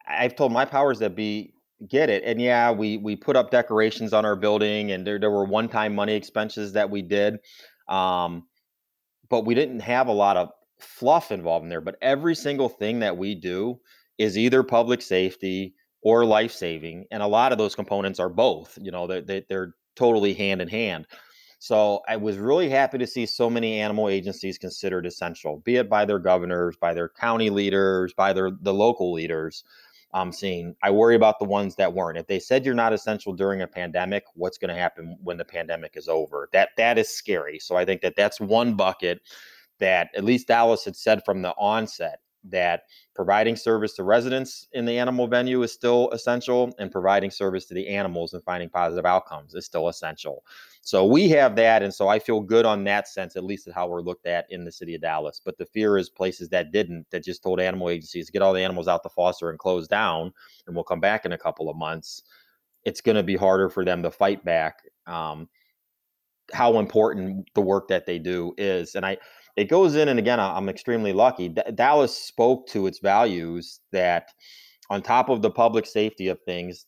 I've 0.06 0.36
told 0.36 0.52
my 0.52 0.66
powers 0.66 1.00
that 1.00 1.16
be 1.16 1.54
get 1.86 2.10
it. 2.10 2.24
And 2.24 2.42
yeah, 2.42 2.72
we 2.72 2.98
we 2.98 3.16
put 3.16 3.36
up 3.36 3.52
decorations 3.52 4.14
on 4.14 4.26
our 4.26 4.36
building, 4.36 4.92
and 4.92 5.06
there 5.06 5.20
there 5.20 5.32
were 5.32 5.46
one 5.46 5.70
time 5.70 5.96
money 5.96 6.16
expenses 6.16 6.74
that 6.74 6.90
we 6.90 7.02
did, 7.02 7.40
um, 7.88 8.48
but 9.30 9.46
we 9.46 9.56
didn't 9.56 9.82
have 9.82 10.08
a 10.08 10.14
lot 10.14 10.38
of 10.38 10.50
fluff 10.80 11.32
involved 11.32 11.64
in 11.64 11.70
there. 11.70 11.82
But 11.82 11.98
every 12.02 12.36
single 12.36 12.70
thing 12.70 13.00
that 13.00 13.18
we 13.18 13.36
do 13.36 13.80
is 14.18 14.38
either 14.38 14.64
public 14.64 15.02
safety 15.02 15.76
or 16.02 16.26
life 16.26 16.52
saving, 16.52 17.06
and 17.12 17.22
a 17.22 17.28
lot 17.28 17.52
of 17.52 17.58
those 17.58 17.76
components 17.76 18.20
are 18.20 18.30
both. 18.30 18.78
You 18.82 18.92
know, 18.92 19.08
they, 19.08 19.44
they're 19.50 19.76
totally 19.96 20.34
hand 20.34 20.62
in 20.62 20.68
hand. 20.68 21.06
So 21.60 22.02
I 22.08 22.18
was 22.18 22.38
really 22.38 22.70
happy 22.70 23.00
to 23.00 23.08
see 23.08 23.26
so 23.26 23.50
many 23.50 23.80
animal 23.80 24.10
agencies 24.10 24.60
considered 24.60 25.08
essential, 25.08 25.58
be 25.66 25.78
it 25.78 25.90
by 25.90 26.06
their 26.06 26.20
governors, 26.20 26.78
by 26.80 26.94
their 26.94 27.10
county 27.10 27.50
leaders, 27.50 28.14
by 28.14 28.32
their 28.32 28.52
the 28.62 28.74
local 28.74 29.12
leaders 29.12 29.64
um, 30.14 30.32
seeing. 30.32 30.76
I 30.84 30.92
worry 30.92 31.16
about 31.16 31.40
the 31.40 31.46
ones 31.46 31.76
that 31.76 31.94
weren't. 31.94 32.18
If 32.18 32.28
they 32.28 32.40
said 32.40 32.66
you're 32.66 32.74
not 32.74 32.94
essential 32.94 33.34
during 33.34 33.62
a 33.62 33.68
pandemic, 33.68 34.24
what's 34.34 34.58
going 34.58 34.74
to 34.74 34.80
happen 34.80 35.18
when 35.22 35.38
the 35.38 35.46
pandemic 35.46 35.96
is 35.96 36.08
over? 36.08 36.50
That 36.54 36.70
that 36.78 36.98
is 36.98 37.10
scary. 37.10 37.60
So 37.60 37.76
I 37.76 37.86
think 37.86 38.02
that 38.02 38.16
that's 38.16 38.40
one 38.40 38.76
bucket 38.76 39.22
that 39.80 40.10
at 40.16 40.24
least 40.24 40.48
Dallas 40.48 40.86
had 40.86 40.96
said 40.96 41.24
from 41.26 41.42
the 41.42 41.52
onset 41.52 42.20
that 42.52 42.84
providing 43.16 43.56
service 43.56 43.94
to 43.94 44.04
residents 44.04 44.68
in 44.74 44.86
the 44.86 44.98
animal 44.98 45.28
venue 45.28 45.64
is 45.64 45.72
still 45.72 46.10
essential 46.12 46.74
and 46.80 46.92
providing 46.92 47.32
service 47.32 47.66
to 47.66 47.74
the 47.74 47.88
animals 47.88 48.34
and 48.34 48.44
finding 48.44 48.70
positive 48.70 49.06
outcomes 49.06 49.56
is 49.56 49.66
still 49.66 49.90
essential. 49.90 50.44
So 50.82 51.06
we 51.06 51.28
have 51.30 51.56
that. 51.58 51.84
And 51.84 51.94
so 51.94 52.08
I 52.08 52.18
feel 52.18 52.40
good 52.40 52.66
on 52.66 52.84
that 52.86 53.08
sense, 53.08 53.36
at 53.36 53.44
least 53.44 53.68
at 53.68 53.74
how 53.74 53.88
we're 53.88 54.02
looked 54.02 54.26
at 54.26 54.46
in 54.50 54.64
the 54.64 54.72
city 54.72 54.96
of 54.96 55.02
Dallas. 55.02 55.42
But 55.44 55.58
the 55.58 55.66
fear 55.66 55.98
is 55.98 56.10
places 56.10 56.48
that 56.50 56.72
didn't, 56.72 57.06
that 57.12 57.24
just 57.24 57.44
told 57.44 57.60
animal 57.60 57.90
agencies 57.90 58.30
get 58.30 58.42
all 58.42 58.54
the 58.54 58.64
animals 58.64 58.88
out 58.88 59.04
the 59.04 59.10
foster 59.10 59.50
and 59.50 59.60
close 59.60 59.88
down, 59.88 60.32
and 60.66 60.76
we'll 60.76 60.86
come 60.86 61.02
back 61.02 61.26
in 61.26 61.34
a 61.34 61.38
couple 61.38 61.70
of 61.70 61.76
months. 61.76 62.24
It's 62.86 63.02
going 63.02 63.18
to 63.18 63.24
be 63.24 63.36
harder 63.36 63.68
for 63.68 63.84
them 63.84 64.02
to 64.04 64.12
fight 64.12 64.46
back. 64.46 64.82
Um, 65.08 65.50
how 66.54 66.80
important 66.80 67.50
the 67.54 67.62
work 67.62 67.90
that 67.90 68.06
they 68.06 68.20
do 68.20 68.54
is. 68.58 68.96
And 68.96 69.06
I, 69.06 69.18
it 69.58 69.70
goes 69.70 69.96
in, 69.96 70.08
and 70.08 70.20
again, 70.20 70.40
I'm 70.40 70.70
extremely 70.70 71.14
lucky. 71.14 71.50
D- 71.50 71.64
Dallas 71.74 72.16
spoke 72.16 72.68
to 72.68 72.86
its 72.86 73.00
values 73.00 73.80
that, 73.92 74.30
on 74.92 75.02
top 75.02 75.30
of 75.30 75.42
the 75.42 75.50
public 75.50 75.88
safety 75.88 76.28
of 76.28 76.40
things, 76.44 76.86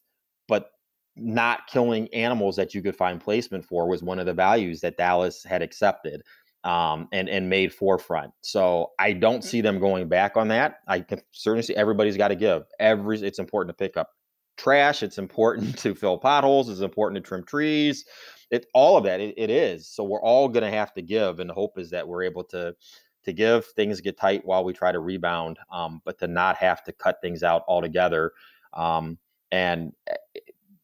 but 0.48 0.70
not 1.16 1.68
killing 1.68 2.08
animals 2.14 2.56
that 2.56 2.76
you 2.76 2.84
could 2.84 2.96
find 2.96 3.20
placement 3.20 3.66
for 3.66 3.90
was 3.90 4.04
one 4.04 4.20
of 4.20 4.28
the 4.28 4.34
values 4.34 4.82
that 4.82 4.98
Dallas 4.98 5.44
had 5.44 5.64
accepted 5.64 6.22
um, 6.64 7.08
and 7.12 7.28
and 7.28 7.50
made 7.50 7.74
forefront. 7.74 8.32
So 8.42 8.92
I 9.00 9.14
don't 9.14 9.44
see 9.44 9.62
them 9.62 9.80
going 9.80 10.08
back 10.08 10.38
on 10.38 10.48
that. 10.50 10.80
I 10.88 11.00
can 11.00 11.22
certainly 11.32 11.64
see 11.64 11.76
everybody's 11.76 12.18
got 12.18 12.28
to 12.28 12.36
give. 12.36 12.64
Every 12.80 13.20
it's 13.20 13.40
important 13.40 13.76
to 13.76 13.84
pick 13.84 13.98
up 13.98 14.12
trash. 14.58 15.02
It's 15.02 15.18
important 15.18 15.78
to 15.80 15.96
fill 15.96 16.20
potholes. 16.20 16.70
It's 16.70 16.82
important 16.82 17.24
to 17.24 17.28
trim 17.28 17.44
trees 17.44 18.06
it 18.52 18.66
all 18.74 18.98
of 18.98 19.04
that 19.04 19.20
it, 19.20 19.34
it 19.38 19.50
is. 19.50 19.88
So 19.88 20.04
we're 20.04 20.22
all 20.22 20.48
going 20.48 20.64
to 20.64 20.78
have 20.78 20.94
to 20.94 21.02
give 21.02 21.40
and 21.40 21.50
the 21.50 21.54
hope 21.54 21.78
is 21.78 21.90
that 21.92 22.08
we're 22.08 22.24
able 22.24 22.44
to 22.46 22.76
to 23.24 23.34
give. 23.34 23.66
Things 23.66 24.02
get 24.02 24.18
tight 24.18 24.46
while 24.46 24.64
we 24.64 24.74
try 24.74 24.92
to 24.92 25.00
rebound 25.00 25.60
um, 25.72 26.02
but 26.06 26.18
to 26.20 26.28
not 26.28 26.58
have 26.58 26.84
to 26.86 26.92
cut 26.92 27.18
things 27.22 27.44
out 27.44 27.64
altogether 27.68 28.34
um, 28.74 29.18
and 29.52 29.94
eh, 30.08 30.40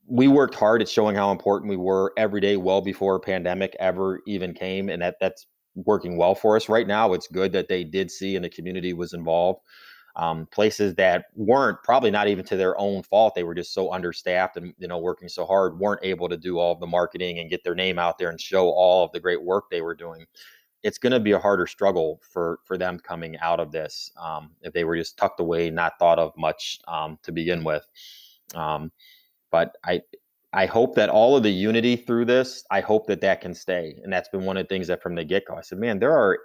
we 0.07 0.27
worked 0.27 0.53
hard 0.53 0.81
at 0.81 0.89
showing 0.89 1.15
how 1.15 1.31
important 1.31 1.69
we 1.69 1.77
were 1.77 2.13
every 2.17 2.39
day 2.39 2.57
well 2.57 2.81
before 2.81 3.15
a 3.15 3.19
pandemic 3.19 3.75
ever 3.79 4.21
even 4.27 4.53
came 4.53 4.89
and 4.89 5.01
that 5.01 5.15
that's 5.19 5.47
working 5.73 6.15
well 6.15 6.35
for 6.35 6.55
us. 6.55 6.69
Right 6.69 6.87
now 6.87 7.13
it's 7.13 7.27
good 7.27 7.51
that 7.53 7.67
they 7.67 7.83
did 7.83 8.11
see 8.11 8.35
and 8.35 8.45
the 8.45 8.49
community 8.49 8.93
was 8.93 9.13
involved 9.13 9.61
um, 10.15 10.47
places 10.47 10.95
that 10.95 11.25
weren't 11.35 11.81
probably 11.83 12.11
not 12.11 12.27
even 12.27 12.45
to 12.45 12.55
their 12.55 12.77
own 12.79 13.03
fault. 13.03 13.35
They 13.35 13.43
were 13.43 13.55
just 13.55 13.73
so 13.73 13.91
understaffed 13.91 14.57
and 14.57 14.73
you 14.77 14.87
know 14.87 14.97
working 14.97 15.29
so 15.29 15.45
hard, 15.45 15.79
weren't 15.79 16.03
able 16.03 16.29
to 16.29 16.37
do 16.37 16.57
all 16.57 16.71
of 16.71 16.79
the 16.79 16.87
marketing 16.87 17.39
and 17.39 17.49
get 17.49 17.63
their 17.63 17.75
name 17.75 17.99
out 17.99 18.17
there 18.17 18.29
and 18.29 18.39
show 18.39 18.69
all 18.69 19.03
of 19.03 19.11
the 19.11 19.19
great 19.19 19.43
work 19.43 19.69
they 19.69 19.81
were 19.81 19.95
doing. 19.95 20.25
It's 20.83 20.97
going 20.97 21.13
to 21.13 21.19
be 21.19 21.31
a 21.31 21.39
harder 21.39 21.67
struggle 21.67 22.21
for 22.21 22.59
for 22.63 22.77
them 22.77 22.99
coming 22.99 23.37
out 23.39 23.59
of 23.59 23.71
this 23.71 24.11
um, 24.21 24.51
if 24.61 24.73
they 24.73 24.83
were 24.83 24.97
just 24.97 25.17
tucked 25.17 25.39
away, 25.39 25.69
not 25.69 25.99
thought 25.99 26.19
of 26.19 26.31
much 26.37 26.79
um, 26.87 27.19
to 27.23 27.31
begin 27.31 27.63
with. 27.63 27.85
Um, 28.53 28.91
but 29.51 29.75
I 29.83 30.01
I 30.53 30.67
hope 30.67 30.95
that 30.95 31.09
all 31.09 31.35
of 31.35 31.43
the 31.43 31.51
unity 31.51 31.97
through 31.97 32.25
this, 32.25 32.63
I 32.71 32.79
hope 32.79 33.07
that 33.07 33.19
that 33.19 33.41
can 33.41 33.53
stay. 33.53 33.99
And 34.01 34.13
that's 34.13 34.29
been 34.29 34.45
one 34.45 34.55
of 34.55 34.63
the 34.63 34.69
things 34.69 34.87
that 34.87 35.03
from 35.03 35.15
the 35.15 35.25
get 35.25 35.45
go, 35.45 35.55
I 35.55 35.61
said, 35.61 35.79
man, 35.79 35.99
there 35.99 36.13
are 36.13 36.39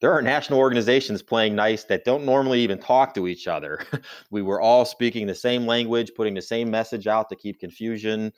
there 0.00 0.12
are 0.12 0.22
national 0.22 0.58
organizations 0.58 1.22
playing 1.22 1.54
nice 1.54 1.84
that 1.84 2.04
don't 2.04 2.24
normally 2.24 2.60
even 2.60 2.78
talk 2.78 3.14
to 3.14 3.28
each 3.28 3.46
other. 3.46 3.84
we 4.30 4.42
were 4.42 4.60
all 4.60 4.84
speaking 4.84 5.26
the 5.26 5.34
same 5.34 5.66
language, 5.66 6.12
putting 6.14 6.34
the 6.34 6.42
same 6.42 6.70
message 6.70 7.06
out 7.06 7.28
to 7.28 7.36
keep 7.36 7.60
confusion 7.60 8.32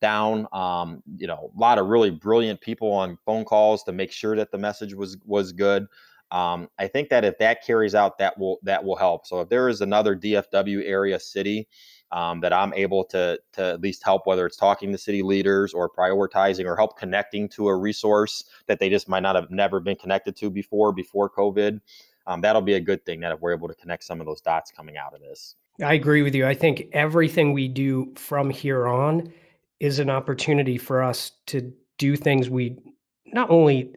down. 0.00 0.46
Um, 0.52 1.02
you 1.16 1.26
know, 1.26 1.50
a 1.54 1.58
lot 1.58 1.78
of 1.78 1.88
really 1.88 2.10
brilliant 2.10 2.60
people 2.60 2.92
on 2.92 3.18
phone 3.26 3.44
calls 3.44 3.82
to 3.84 3.92
make 3.92 4.12
sure 4.12 4.36
that 4.36 4.52
the 4.52 4.58
message 4.58 4.94
was 4.94 5.16
was 5.24 5.52
good. 5.52 5.86
Um, 6.30 6.68
I 6.78 6.86
think 6.86 7.08
that 7.08 7.24
if 7.24 7.38
that 7.38 7.64
carries 7.64 7.94
out, 7.94 8.18
that 8.18 8.38
will 8.38 8.58
that 8.62 8.84
will 8.84 8.96
help. 8.96 9.26
So 9.26 9.40
if 9.40 9.48
there 9.48 9.68
is 9.68 9.80
another 9.80 10.14
DFW 10.14 10.82
area 10.84 11.18
city 11.18 11.68
um, 12.12 12.40
that 12.40 12.52
I'm 12.52 12.72
able 12.74 13.04
to 13.06 13.38
to 13.52 13.62
at 13.62 13.80
least 13.80 14.02
help, 14.04 14.26
whether 14.26 14.46
it's 14.46 14.56
talking 14.56 14.92
to 14.92 14.98
city 14.98 15.22
leaders 15.22 15.74
or 15.74 15.90
prioritizing 15.90 16.64
or 16.64 16.76
help 16.76 16.98
connecting 16.98 17.48
to 17.50 17.68
a 17.68 17.76
resource 17.76 18.44
that 18.66 18.78
they 18.78 18.88
just 18.88 19.08
might 19.08 19.20
not 19.20 19.34
have 19.34 19.50
never 19.50 19.80
been 19.80 19.96
connected 19.96 20.36
to 20.36 20.50
before 20.50 20.92
before 20.92 21.28
COVID. 21.30 21.80
Um, 22.26 22.40
that'll 22.40 22.62
be 22.62 22.74
a 22.74 22.80
good 22.80 23.04
thing 23.04 23.20
that 23.20 23.32
if 23.32 23.40
we're 23.40 23.54
able 23.54 23.68
to 23.68 23.74
connect 23.74 24.04
some 24.04 24.20
of 24.20 24.26
those 24.26 24.40
dots 24.40 24.70
coming 24.70 24.96
out 24.96 25.14
of 25.14 25.20
this. 25.20 25.54
I 25.82 25.94
agree 25.94 26.22
with 26.22 26.34
you. 26.34 26.46
I 26.46 26.54
think 26.54 26.88
everything 26.92 27.52
we 27.52 27.68
do 27.68 28.12
from 28.16 28.50
here 28.50 28.86
on 28.86 29.32
is 29.80 29.98
an 29.98 30.10
opportunity 30.10 30.76
for 30.76 31.02
us 31.02 31.32
to 31.46 31.72
do 31.98 32.16
things 32.16 32.50
we 32.50 32.76
not 33.32 33.48
only 33.50 33.94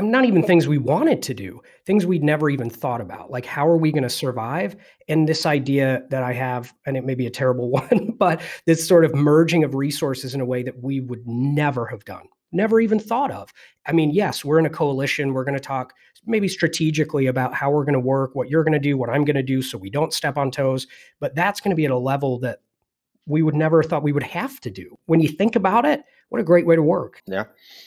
not 0.00 0.24
even 0.24 0.42
things 0.42 0.68
we 0.68 0.78
wanted 0.78 1.22
to 1.22 1.34
do, 1.34 1.60
things 1.86 2.06
we'd 2.06 2.22
never 2.22 2.50
even 2.50 2.70
thought 2.70 3.00
about. 3.00 3.30
Like, 3.30 3.46
how 3.46 3.66
are 3.66 3.76
we 3.76 3.92
going 3.92 4.02
to 4.02 4.10
survive? 4.10 4.76
And 5.08 5.28
this 5.28 5.46
idea 5.46 6.02
that 6.10 6.22
I 6.22 6.32
have, 6.32 6.72
and 6.86 6.96
it 6.96 7.04
may 7.04 7.14
be 7.14 7.26
a 7.26 7.30
terrible 7.30 7.70
one, 7.70 8.14
but 8.18 8.42
this 8.66 8.86
sort 8.86 9.04
of 9.04 9.14
merging 9.14 9.64
of 9.64 9.74
resources 9.74 10.34
in 10.34 10.40
a 10.40 10.46
way 10.46 10.62
that 10.62 10.82
we 10.82 11.00
would 11.00 11.26
never 11.26 11.86
have 11.86 12.04
done, 12.04 12.26
never 12.52 12.80
even 12.80 12.98
thought 12.98 13.30
of. 13.30 13.52
I 13.86 13.92
mean, 13.92 14.10
yes, 14.10 14.44
we're 14.44 14.58
in 14.58 14.66
a 14.66 14.70
coalition. 14.70 15.32
We're 15.32 15.44
going 15.44 15.58
to 15.58 15.60
talk 15.60 15.94
maybe 16.26 16.48
strategically 16.48 17.26
about 17.26 17.54
how 17.54 17.70
we're 17.70 17.84
going 17.84 17.94
to 17.94 18.00
work, 18.00 18.34
what 18.34 18.48
you're 18.48 18.64
going 18.64 18.72
to 18.72 18.78
do, 18.78 18.96
what 18.96 19.10
I'm 19.10 19.24
going 19.24 19.36
to 19.36 19.42
do, 19.42 19.62
so 19.62 19.76
we 19.76 19.90
don't 19.90 20.12
step 20.12 20.36
on 20.36 20.50
toes. 20.50 20.86
But 21.20 21.34
that's 21.34 21.60
going 21.60 21.70
to 21.70 21.76
be 21.76 21.84
at 21.84 21.90
a 21.90 21.98
level 21.98 22.38
that 22.40 22.60
we 23.26 23.42
would 23.42 23.54
never 23.54 23.82
thought 23.82 24.02
we 24.02 24.12
would 24.12 24.22
have 24.22 24.60
to 24.60 24.70
do. 24.70 24.98
When 25.06 25.20
you 25.20 25.28
think 25.28 25.56
about 25.56 25.84
it, 25.84 26.02
what 26.34 26.40
a 26.40 26.44
great 26.44 26.66
way 26.66 26.74
to 26.74 26.82
work. 26.82 27.22
Yeah, 27.28 27.44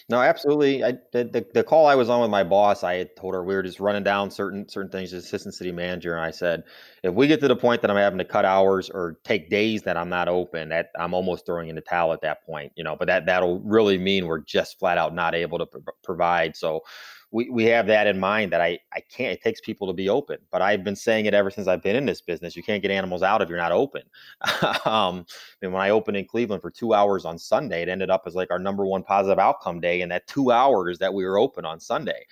no, 0.07 0.21
absolutely. 0.21 0.81
I 0.81 0.93
the, 1.12 1.45
the, 1.53 1.65
call 1.65 1.86
I 1.86 1.95
was 1.95 2.07
on 2.07 2.21
with 2.21 2.29
my 2.29 2.45
boss, 2.45 2.81
I 2.81 3.03
told 3.19 3.33
her 3.33 3.43
we 3.43 3.53
were 3.53 3.62
just 3.62 3.81
running 3.81 4.03
down 4.03 4.31
certain 4.31 4.69
certain 4.69 4.89
things 4.89 5.12
as 5.12 5.25
assistant 5.25 5.53
city 5.53 5.73
manager, 5.73 6.15
and 6.15 6.23
I 6.23 6.31
said, 6.31 6.63
if 7.03 7.13
we 7.13 7.27
get 7.27 7.41
to 7.41 7.49
the 7.49 7.57
point 7.57 7.81
that 7.81 7.91
I'm 7.91 7.97
having 7.97 8.19
to 8.19 8.23
cut 8.23 8.45
hours 8.45 8.89
or 8.89 9.19
take 9.25 9.49
days 9.49 9.81
that 9.81 9.97
I'm 9.97 10.07
not 10.07 10.29
open, 10.29 10.69
that 10.69 10.91
I'm 10.97 11.13
almost 11.13 11.45
throwing 11.45 11.67
in 11.67 11.75
the 11.75 11.81
towel 11.81 12.13
at 12.13 12.21
that 12.21 12.45
point, 12.45 12.71
you 12.77 12.86
know. 12.86 12.95
But 12.95 13.10
that 13.10 13.25
that'll 13.25 13.60
really 13.60 13.97
mean 13.97 14.27
we're 14.27 14.39
just 14.39 14.79
flat 14.79 14.97
out 14.97 15.13
not 15.13 15.36
able 15.36 15.57
to 15.57 15.65
pro- 15.65 15.81
provide. 16.01 16.55
So 16.55 16.83
we, 17.32 17.50
we 17.50 17.66
have 17.66 17.88
that 17.88 18.08
in 18.08 18.20
mind 18.20 18.52
that 18.54 18.62
I, 18.62 18.80
I 18.94 19.02
can't, 19.02 19.34
it 19.34 19.42
takes 19.42 19.60
people 19.60 19.86
to 19.88 19.94
be 19.94 20.08
open, 20.08 20.38
but 20.50 20.62
I've 20.62 20.84
been 20.84 20.96
saying 20.96 21.26
it 21.26 21.34
ever 21.34 21.52
since 21.52 21.68
I've 21.68 21.84
been 21.84 21.96
in 21.96 22.06
this 22.06 22.22
business. 22.22 22.56
You 22.56 22.63
can't 22.63 22.82
get 22.82 22.90
animals 22.90 23.22
out 23.22 23.42
if 23.42 23.50
you're 23.50 23.58
not 23.58 23.74
open. 23.74 24.04
um, 24.86 25.26
and 25.62 25.74
when 25.74 25.82
I 25.82 25.90
opened 25.90 26.16
in 26.16 26.26
Cleveland 26.26 26.62
for 26.62 26.72
two 26.72 26.94
hours 26.94 27.26
on 27.26 27.38
Sunday, 27.38 27.82
it 27.82 27.90
ended 27.90 28.10
up 28.10 28.24
as 28.26 28.36
like 28.36 28.50
our 28.50 28.60
number 28.60 28.86
one 28.86 29.04
positive 29.04 29.40
outcome 29.40 29.82
day 29.82 30.02
in 30.02 30.10
that 30.10 30.28
two 30.28 30.52
hours 30.52 31.00
that 31.00 31.13
we 31.13 31.26
were 31.26 31.38
open 31.38 31.66
on 31.66 31.82
Sunday. 31.82 32.26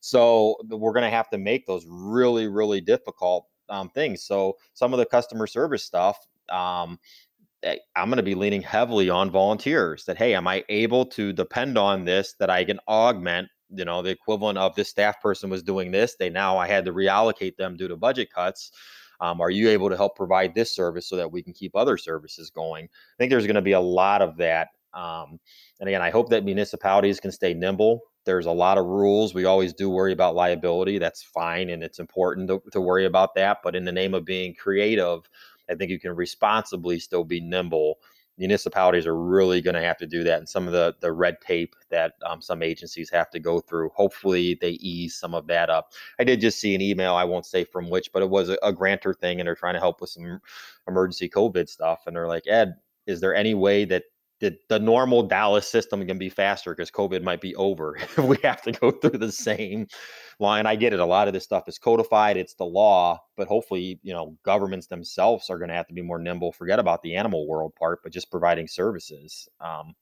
So 0.00 0.56
we're 0.70 0.92
going 0.92 1.04
to 1.04 1.10
have 1.10 1.28
to 1.30 1.38
make 1.38 1.66
those 1.66 1.84
really, 1.86 2.46
really 2.46 2.80
difficult 2.80 3.46
um, 3.68 3.90
things. 3.90 4.22
So 4.22 4.56
some 4.72 4.94
of 4.94 4.98
the 4.98 5.06
customer 5.06 5.46
service 5.46 5.84
stuff, 5.84 6.26
um, 6.48 6.98
eh, 7.64 7.76
I'm 7.96 8.08
going 8.08 8.16
to 8.16 8.22
be 8.22 8.34
leaning 8.34 8.62
heavily 8.62 9.10
on 9.10 9.30
volunteers 9.30 10.06
that, 10.06 10.16
hey, 10.16 10.34
am 10.34 10.46
I 10.46 10.64
able 10.70 11.04
to 11.06 11.34
depend 11.34 11.76
on 11.76 12.06
this 12.06 12.34
that 12.38 12.48
I 12.48 12.64
can 12.64 12.78
augment 12.88 13.48
you 13.70 13.84
know 13.84 14.02
the 14.02 14.10
equivalent 14.10 14.58
of 14.58 14.74
this 14.74 14.88
staff 14.88 15.20
person 15.20 15.50
was 15.50 15.62
doing 15.62 15.90
this 15.90 16.16
they 16.16 16.30
now 16.30 16.56
i 16.56 16.66
had 16.66 16.84
to 16.84 16.92
reallocate 16.92 17.56
them 17.56 17.76
due 17.76 17.88
to 17.88 17.96
budget 17.96 18.32
cuts 18.32 18.72
um, 19.20 19.40
are 19.40 19.50
you 19.50 19.68
able 19.68 19.90
to 19.90 19.96
help 19.96 20.16
provide 20.16 20.54
this 20.54 20.74
service 20.74 21.08
so 21.08 21.16
that 21.16 21.30
we 21.30 21.42
can 21.42 21.52
keep 21.52 21.74
other 21.74 21.96
services 21.96 22.50
going? 22.50 22.84
I 22.84 23.16
think 23.18 23.30
there's 23.30 23.46
going 23.46 23.56
to 23.56 23.62
be 23.62 23.72
a 23.72 23.80
lot 23.80 24.22
of 24.22 24.36
that 24.36 24.68
um, 24.94 25.38
and 25.80 25.88
again 25.88 26.02
i 26.02 26.10
hope 26.10 26.30
that 26.30 26.44
municipalities 26.44 27.20
can 27.20 27.32
stay 27.32 27.54
nimble. 27.54 28.00
There's 28.24 28.46
a 28.46 28.52
lot 28.52 28.78
of 28.78 28.84
rules 28.86 29.32
we 29.32 29.46
always 29.46 29.72
do 29.72 29.88
worry 29.88 30.12
about 30.12 30.34
liability 30.34 30.98
that's 30.98 31.22
fine 31.22 31.70
and 31.70 31.82
it's 31.82 31.98
important 31.98 32.48
to, 32.48 32.62
to 32.72 32.80
worry 32.80 33.06
about 33.06 33.34
that 33.36 33.58
but 33.62 33.74
in 33.74 33.84
the 33.84 33.92
name 33.92 34.12
of 34.12 34.24
being 34.24 34.54
creative 34.54 35.20
i 35.70 35.74
think 35.74 35.90
you 35.90 35.98
can 35.98 36.14
responsibly 36.14 36.98
still 36.98 37.24
be 37.24 37.40
nimble 37.40 37.98
municipalities 38.38 39.06
are 39.06 39.16
really 39.16 39.60
going 39.60 39.74
to 39.74 39.82
have 39.82 39.98
to 39.98 40.06
do 40.06 40.24
that 40.24 40.38
and 40.38 40.48
some 40.48 40.66
of 40.66 40.72
the 40.72 40.94
the 41.00 41.12
red 41.12 41.40
tape 41.40 41.74
that 41.90 42.14
um, 42.24 42.40
some 42.40 42.62
agencies 42.62 43.10
have 43.10 43.30
to 43.30 43.40
go 43.40 43.60
through. 43.60 43.90
Hopefully 43.90 44.58
they 44.60 44.72
ease 44.72 45.14
some 45.14 45.34
of 45.34 45.46
that 45.46 45.70
up. 45.70 45.92
I 46.18 46.24
did 46.24 46.40
just 46.40 46.60
see 46.60 46.74
an 46.74 46.80
email 46.80 47.14
i 47.14 47.24
won't 47.24 47.46
say 47.46 47.64
from 47.64 47.90
which 47.90 48.12
but 48.12 48.22
it 48.22 48.30
was 48.30 48.48
a, 48.48 48.58
a 48.62 48.72
grantor 48.72 49.14
thing 49.14 49.40
and 49.40 49.46
they're 49.46 49.54
trying 49.54 49.74
to 49.74 49.80
help 49.80 50.00
with 50.00 50.10
some 50.10 50.40
emergency 50.86 51.28
covid 51.28 51.68
stuff 51.68 52.02
and 52.06 52.16
they're 52.16 52.28
like 52.28 52.46
ed 52.46 52.74
is 53.06 53.20
there 53.20 53.34
any 53.34 53.54
way 53.54 53.84
that 53.84 54.04
the, 54.40 54.56
the 54.68 54.78
normal 54.78 55.22
Dallas 55.22 55.68
system 55.68 56.06
can 56.06 56.18
be 56.18 56.28
faster 56.28 56.74
because 56.74 56.90
COVID 56.90 57.22
might 57.22 57.40
be 57.40 57.54
over 57.56 57.96
if 58.00 58.18
we 58.18 58.36
have 58.42 58.62
to 58.62 58.72
go 58.72 58.90
through 58.90 59.18
the 59.18 59.32
same 59.32 59.86
line. 60.38 60.66
I 60.66 60.76
get 60.76 60.92
it. 60.92 61.00
A 61.00 61.04
lot 61.04 61.28
of 61.28 61.34
this 61.34 61.44
stuff 61.44 61.68
is 61.68 61.78
codified, 61.78 62.36
it's 62.36 62.54
the 62.54 62.64
law, 62.64 63.20
but 63.36 63.48
hopefully, 63.48 63.98
you 64.02 64.12
know, 64.12 64.36
governments 64.44 64.86
themselves 64.86 65.50
are 65.50 65.58
going 65.58 65.68
to 65.68 65.74
have 65.74 65.88
to 65.88 65.94
be 65.94 66.02
more 66.02 66.18
nimble. 66.18 66.52
Forget 66.52 66.78
about 66.78 67.02
the 67.02 67.16
animal 67.16 67.46
world 67.48 67.74
part, 67.78 68.00
but 68.02 68.12
just 68.12 68.30
providing 68.30 68.68
services. 68.68 69.48
Um, 69.60 69.94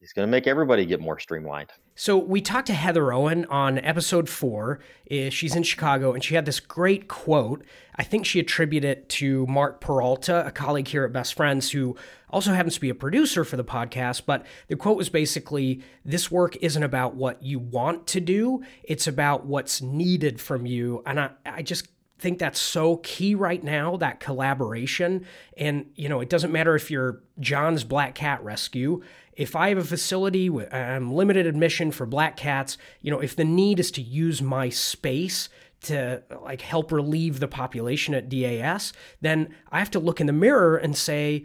He's 0.00 0.12
going 0.12 0.26
to 0.26 0.30
make 0.30 0.46
everybody 0.46 0.84
get 0.84 1.00
more 1.00 1.18
streamlined. 1.18 1.70
So 1.94 2.18
we 2.18 2.42
talked 2.42 2.66
to 2.66 2.74
Heather 2.74 3.12
Owen 3.12 3.46
on 3.46 3.78
episode 3.78 4.28
four. 4.28 4.80
Eh, 5.10 5.30
she's 5.30 5.56
in 5.56 5.62
Chicago, 5.62 6.12
and 6.12 6.22
she 6.22 6.34
had 6.34 6.44
this 6.44 6.60
great 6.60 7.08
quote. 7.08 7.64
I 7.96 8.02
think 8.02 8.26
she 8.26 8.38
attributed 8.38 8.90
it 8.90 9.08
to 9.10 9.46
Mark 9.46 9.80
Peralta, 9.80 10.46
a 10.46 10.50
colleague 10.50 10.88
here 10.88 11.04
at 11.04 11.12
Best 11.12 11.32
Friends, 11.34 11.70
who 11.70 11.96
also 12.28 12.52
happens 12.52 12.74
to 12.74 12.80
be 12.80 12.90
a 12.90 12.94
producer 12.94 13.42
for 13.44 13.56
the 13.56 13.64
podcast. 13.64 14.26
But 14.26 14.44
the 14.68 14.76
quote 14.76 14.98
was 14.98 15.08
basically 15.08 15.82
this 16.04 16.30
work 16.30 16.56
isn't 16.56 16.82
about 16.82 17.14
what 17.14 17.42
you 17.42 17.58
want 17.58 18.06
to 18.08 18.20
do, 18.20 18.62
it's 18.84 19.06
about 19.06 19.46
what's 19.46 19.80
needed 19.80 20.42
from 20.42 20.66
you. 20.66 21.02
And 21.06 21.18
I, 21.18 21.30
I 21.46 21.62
just 21.62 21.88
think 22.18 22.38
that's 22.38 22.58
so 22.58 22.96
key 22.98 23.34
right 23.34 23.62
now 23.62 23.96
that 23.98 24.20
collaboration 24.20 25.26
and 25.56 25.84
you 25.96 26.08
know 26.08 26.20
it 26.20 26.30
doesn't 26.30 26.50
matter 26.50 26.74
if 26.74 26.90
you're 26.90 27.20
john's 27.40 27.84
black 27.84 28.14
cat 28.14 28.42
rescue 28.42 29.02
if 29.36 29.54
i 29.54 29.68
have 29.68 29.78
a 29.78 29.84
facility 29.84 30.50
with 30.50 30.72
um, 30.72 31.12
limited 31.12 31.46
admission 31.46 31.90
for 31.90 32.06
black 32.06 32.36
cats 32.36 32.76
you 33.00 33.10
know 33.10 33.20
if 33.20 33.36
the 33.36 33.44
need 33.44 33.78
is 33.78 33.90
to 33.90 34.02
use 34.02 34.42
my 34.42 34.68
space 34.68 35.48
to 35.80 36.22
like 36.42 36.62
help 36.62 36.90
relieve 36.90 37.38
the 37.38 37.48
population 37.48 38.14
at 38.14 38.28
das 38.28 38.92
then 39.20 39.54
i 39.70 39.78
have 39.78 39.90
to 39.90 39.98
look 39.98 40.20
in 40.20 40.26
the 40.26 40.32
mirror 40.32 40.76
and 40.76 40.96
say 40.96 41.44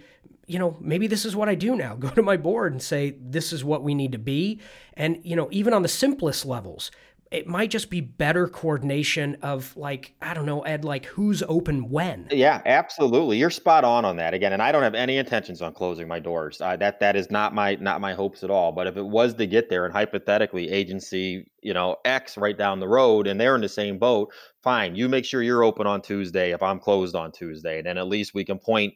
you 0.52 0.60
know, 0.60 0.76
maybe 0.82 1.08
this 1.08 1.24
is 1.24 1.34
what 1.34 1.48
I 1.48 1.56
do 1.56 1.78
now. 1.78 1.96
Go 2.00 2.10
to 2.10 2.22
my 2.22 2.36
board 2.36 2.74
and 2.74 2.84
say, 2.84 3.16
this 3.22 3.54
is 3.54 3.64
what 3.64 3.84
we 3.84 3.96
need 3.96 4.12
to 4.12 4.18
be. 4.18 4.60
And, 4.96 5.20
you 5.24 5.36
know, 5.36 5.48
even 5.50 5.74
on 5.74 5.82
the 5.82 5.88
simplest 5.88 6.46
levels, 6.46 6.92
it 7.32 7.48
might 7.48 7.70
just 7.70 7.90
be 7.90 8.02
better 8.02 8.46
coordination 8.46 9.38
of 9.42 9.76
like 9.78 10.14
i 10.22 10.34
don't 10.34 10.46
know 10.46 10.62
ed 10.62 10.84
like 10.84 11.06
who's 11.06 11.42
open 11.48 11.90
when. 11.90 12.28
Yeah 12.30 12.62
absolutely. 12.66 13.38
You're 13.38 13.50
spot 13.50 13.84
on 13.84 14.04
on 14.04 14.18
that. 14.18 14.34
Again 14.34 14.54
and 14.54 14.62
i 14.62 14.72
don't 14.72 14.84
have 14.84 14.94
any 14.94 15.18
intentions 15.18 15.62
on 15.62 15.74
closing 15.74 16.08
my 16.08 16.20
doors. 16.20 16.60
Uh, 16.60 16.76
that 16.78 17.00
that 17.00 17.16
is 17.16 17.32
not 17.32 17.56
my 17.56 17.76
not 17.76 18.02
my 18.02 18.14
hopes 18.14 18.44
at 18.44 18.52
all. 18.52 18.72
But 18.72 18.88
if 18.88 18.98
it 18.98 19.06
was 19.06 19.34
to 19.36 19.48
get 19.48 19.70
there 19.70 19.86
and 19.86 19.94
hypothetically 19.94 20.70
agency 20.70 21.50
you 21.62 21.74
know 21.74 21.96
x 22.06 22.38
right 22.38 22.58
down 22.58 22.80
the 22.80 22.88
road 22.88 23.28
and 23.28 23.40
they're 23.40 23.56
in 23.56 23.62
the 23.62 23.70
same 23.70 23.98
boat 23.98 24.32
fine. 24.62 24.96
You 24.96 25.08
make 25.08 25.26
sure 25.26 25.42
you're 25.42 25.64
open 25.64 25.88
on 25.88 26.02
tuesday 26.02 26.52
if 26.52 26.62
i'm 26.62 26.80
closed 26.80 27.16
on 27.16 27.32
tuesday. 27.32 27.82
Then 27.82 27.98
at 27.98 28.08
least 28.08 28.34
we 28.34 28.44
can 28.44 28.60
point 28.60 28.94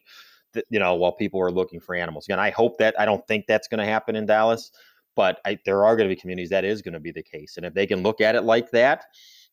you 0.69 0.79
know 0.79 0.95
while 0.95 1.13
people 1.13 1.41
are 1.41 1.51
looking 1.51 1.79
for 1.79 1.95
animals. 1.95 2.25
Again 2.27 2.39
i 2.39 2.49
hope 2.49 2.77
that 2.79 2.99
i 2.99 3.05
don't 3.05 3.25
think 3.27 3.45
that's 3.47 3.67
going 3.69 3.79
to 3.79 3.85
happen 3.85 4.15
in 4.15 4.25
dallas 4.25 4.71
but 5.15 5.39
I, 5.45 5.57
there 5.65 5.85
are 5.85 5.95
going 5.95 6.09
to 6.09 6.15
be 6.15 6.19
communities 6.19 6.49
that 6.49 6.65
is 6.65 6.81
going 6.81 6.93
to 6.93 6.99
be 6.99 7.11
the 7.11 7.23
case, 7.23 7.57
and 7.57 7.65
if 7.65 7.73
they 7.73 7.87
can 7.87 8.03
look 8.03 8.21
at 8.21 8.35
it 8.35 8.43
like 8.43 8.71
that, 8.71 9.05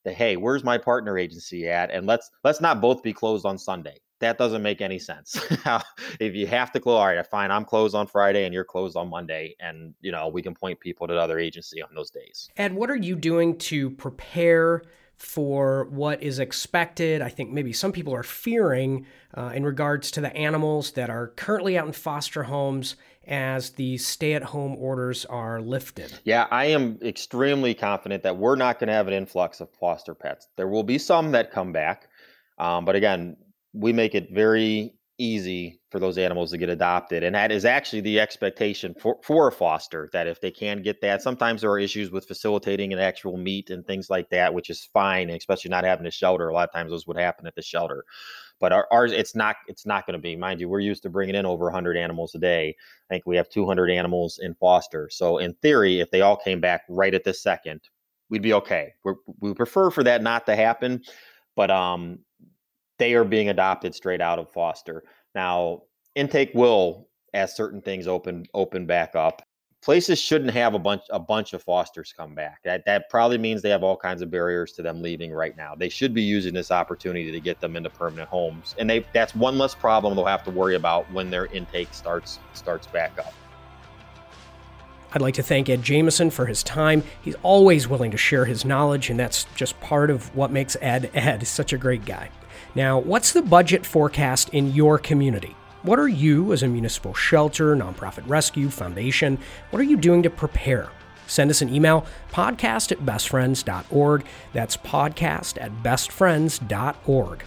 that 0.04 0.14
hey, 0.14 0.36
where's 0.36 0.64
my 0.64 0.78
partner 0.78 1.18
agency 1.18 1.68
at? 1.68 1.90
And 1.90 2.06
let's 2.06 2.30
let's 2.44 2.60
not 2.60 2.80
both 2.80 3.02
be 3.02 3.12
closed 3.12 3.46
on 3.46 3.58
Sunday. 3.58 3.98
That 4.20 4.38
doesn't 4.38 4.62
make 4.62 4.80
any 4.80 5.00
sense. 5.00 5.36
if 6.20 6.34
you 6.34 6.46
have 6.46 6.70
to 6.72 6.80
close, 6.80 6.96
all 6.96 7.06
right, 7.06 7.26
fine. 7.26 7.50
I'm 7.50 7.64
closed 7.64 7.96
on 7.96 8.06
Friday 8.06 8.44
and 8.44 8.54
you're 8.54 8.64
closed 8.64 8.96
on 8.96 9.10
Monday, 9.10 9.56
and 9.60 9.94
you 10.00 10.12
know 10.12 10.28
we 10.28 10.42
can 10.42 10.54
point 10.54 10.80
people 10.80 11.06
to 11.08 11.14
the 11.14 11.20
other 11.20 11.38
agency 11.38 11.82
on 11.82 11.88
those 11.94 12.10
days. 12.10 12.48
And 12.56 12.76
what 12.76 12.90
are 12.90 12.96
you 12.96 13.16
doing 13.16 13.58
to 13.58 13.90
prepare? 13.90 14.82
For 15.22 15.84
what 15.90 16.20
is 16.20 16.40
expected. 16.40 17.22
I 17.22 17.28
think 17.28 17.50
maybe 17.50 17.72
some 17.72 17.92
people 17.92 18.12
are 18.12 18.24
fearing 18.24 19.06
uh, 19.34 19.52
in 19.54 19.64
regards 19.64 20.10
to 20.10 20.20
the 20.20 20.36
animals 20.36 20.92
that 20.92 21.10
are 21.10 21.28
currently 21.28 21.78
out 21.78 21.86
in 21.86 21.92
foster 21.92 22.42
homes 22.42 22.96
as 23.26 23.70
the 23.70 23.96
stay 23.98 24.34
at 24.34 24.42
home 24.42 24.74
orders 24.76 25.24
are 25.26 25.60
lifted? 25.60 26.18
Yeah, 26.24 26.48
I 26.50 26.66
am 26.66 26.98
extremely 27.02 27.72
confident 27.72 28.24
that 28.24 28.36
we're 28.36 28.56
not 28.56 28.80
going 28.80 28.88
to 28.88 28.94
have 28.94 29.06
an 29.06 29.14
influx 29.14 29.60
of 29.60 29.70
foster 29.78 30.14
pets. 30.14 30.48
There 30.56 30.66
will 30.68 30.82
be 30.82 30.98
some 30.98 31.30
that 31.32 31.52
come 31.52 31.72
back. 31.72 32.08
Um, 32.58 32.84
but 32.84 32.96
again, 32.96 33.36
we 33.72 33.92
make 33.92 34.16
it 34.16 34.32
very 34.32 34.94
easy 35.18 35.80
for 35.90 36.00
those 36.00 36.18
animals 36.18 36.50
to 36.50 36.58
get 36.58 36.68
adopted. 36.68 37.22
And 37.22 37.34
that 37.34 37.52
is 37.52 37.64
actually 37.64 38.00
the 38.00 38.18
expectation 38.18 38.94
for, 38.98 39.18
for 39.22 39.48
a 39.48 39.52
foster 39.52 40.08
that 40.12 40.26
if 40.26 40.40
they 40.40 40.50
can 40.50 40.82
get 40.82 41.00
that, 41.02 41.22
sometimes 41.22 41.60
there 41.60 41.70
are 41.70 41.78
issues 41.78 42.10
with 42.10 42.26
facilitating 42.26 42.92
an 42.92 42.98
actual 42.98 43.36
meet 43.36 43.70
and 43.70 43.86
things 43.86 44.10
like 44.10 44.28
that, 44.30 44.52
which 44.52 44.70
is 44.70 44.88
fine, 44.92 45.30
especially 45.30 45.70
not 45.70 45.84
having 45.84 46.06
a 46.06 46.10
shelter. 46.10 46.48
A 46.48 46.54
lot 46.54 46.68
of 46.68 46.72
times 46.72 46.90
those 46.90 47.06
would 47.06 47.18
happen 47.18 47.46
at 47.46 47.54
the 47.54 47.62
shelter 47.62 48.04
but 48.62 48.72
our, 48.72 48.86
ours 48.92 49.12
it's 49.12 49.34
not 49.34 49.56
it's 49.66 49.84
not 49.84 50.06
going 50.06 50.14
to 50.14 50.22
be 50.22 50.36
mind 50.36 50.60
you 50.60 50.68
we're 50.68 50.80
used 50.80 51.02
to 51.02 51.10
bringing 51.10 51.34
in 51.34 51.44
over 51.44 51.64
100 51.64 51.96
animals 51.96 52.34
a 52.34 52.38
day 52.38 52.74
i 53.10 53.14
think 53.14 53.26
we 53.26 53.36
have 53.36 53.50
200 53.50 53.90
animals 53.90 54.38
in 54.40 54.54
foster 54.54 55.10
so 55.10 55.36
in 55.36 55.52
theory 55.54 56.00
if 56.00 56.10
they 56.10 56.22
all 56.22 56.36
came 56.36 56.60
back 56.60 56.82
right 56.88 57.12
at 57.12 57.24
this 57.24 57.42
second 57.42 57.80
we'd 58.30 58.40
be 58.40 58.54
okay 58.54 58.94
We're, 59.04 59.16
we 59.40 59.52
prefer 59.52 59.90
for 59.90 60.04
that 60.04 60.22
not 60.22 60.46
to 60.46 60.56
happen 60.56 61.02
but 61.56 61.70
um 61.70 62.20
they 63.02 63.14
are 63.14 63.24
being 63.24 63.48
adopted 63.48 63.94
straight 63.94 64.20
out 64.20 64.38
of 64.38 64.48
foster 64.50 65.02
now 65.34 65.82
intake 66.14 66.52
will 66.54 67.08
as 67.34 67.56
certain 67.56 67.80
things 67.80 68.06
open 68.06 68.44
open 68.54 68.86
back 68.86 69.16
up 69.16 69.42
places 69.82 70.20
shouldn't 70.20 70.52
have 70.52 70.74
a 70.74 70.78
bunch 70.78 71.02
a 71.10 71.18
bunch 71.18 71.52
of 71.52 71.62
fosters 71.62 72.14
come 72.16 72.34
back. 72.34 72.60
That 72.64 72.84
that 72.86 73.10
probably 73.10 73.36
means 73.36 73.60
they 73.60 73.70
have 73.70 73.82
all 73.82 73.96
kinds 73.96 74.22
of 74.22 74.30
barriers 74.30 74.72
to 74.74 74.82
them 74.82 75.02
leaving 75.02 75.32
right 75.32 75.56
now. 75.56 75.74
They 75.74 75.88
should 75.88 76.14
be 76.14 76.22
using 76.22 76.54
this 76.54 76.70
opportunity 76.70 77.30
to 77.32 77.40
get 77.40 77.60
them 77.60 77.76
into 77.76 77.90
permanent 77.90 78.28
homes. 78.28 78.74
And 78.78 78.88
they 78.88 79.04
that's 79.12 79.34
one 79.34 79.58
less 79.58 79.74
problem 79.74 80.14
they'll 80.14 80.24
have 80.24 80.44
to 80.44 80.50
worry 80.50 80.76
about 80.76 81.10
when 81.12 81.30
their 81.30 81.46
intake 81.46 81.92
starts 81.92 82.38
starts 82.54 82.86
back 82.86 83.18
up. 83.18 83.34
I'd 85.14 85.20
like 85.20 85.34
to 85.34 85.42
thank 85.42 85.68
Ed 85.68 85.82
Jamison 85.82 86.30
for 86.30 86.46
his 86.46 86.62
time. 86.62 87.02
He's 87.20 87.34
always 87.42 87.86
willing 87.86 88.12
to 88.12 88.16
share 88.16 88.46
his 88.46 88.64
knowledge, 88.64 89.10
and 89.10 89.20
that's 89.20 89.44
just 89.54 89.78
part 89.80 90.08
of 90.08 90.34
what 90.34 90.50
makes 90.50 90.74
Ed 90.80 91.10
Ed. 91.12 91.46
Such 91.46 91.74
a 91.74 91.76
great 91.76 92.06
guy. 92.06 92.30
Now, 92.74 92.98
what's 92.98 93.32
the 93.32 93.42
budget 93.42 93.84
forecast 93.84 94.48
in 94.50 94.72
your 94.72 94.98
community? 94.98 95.54
What 95.82 95.98
are 95.98 96.08
you, 96.08 96.52
as 96.52 96.62
a 96.62 96.68
municipal 96.68 97.12
shelter, 97.12 97.76
nonprofit 97.76 98.26
rescue, 98.26 98.70
foundation, 98.70 99.38
what 99.70 99.80
are 99.80 99.84
you 99.84 99.96
doing 99.96 100.22
to 100.22 100.30
prepare? 100.30 100.88
Send 101.26 101.50
us 101.50 101.60
an 101.60 101.74
email, 101.74 102.06
podcast 102.32 102.92
at 102.92 103.00
bestfriends.org. 103.00 104.24
That's 104.52 104.76
podcast 104.76 105.60
at 105.60 105.82
bestfriends.org. 105.82 107.44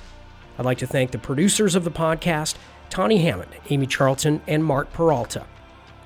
I'd 0.57 0.65
like 0.65 0.77
to 0.79 0.87
thank 0.87 1.11
the 1.11 1.17
producers 1.17 1.75
of 1.75 1.83
the 1.83 1.91
podcast, 1.91 2.55
Tawny 2.89 3.17
Hammond, 3.17 3.51
Amy 3.69 3.87
Charlton, 3.87 4.41
and 4.47 4.63
Mark 4.63 4.93
Peralta. 4.93 5.45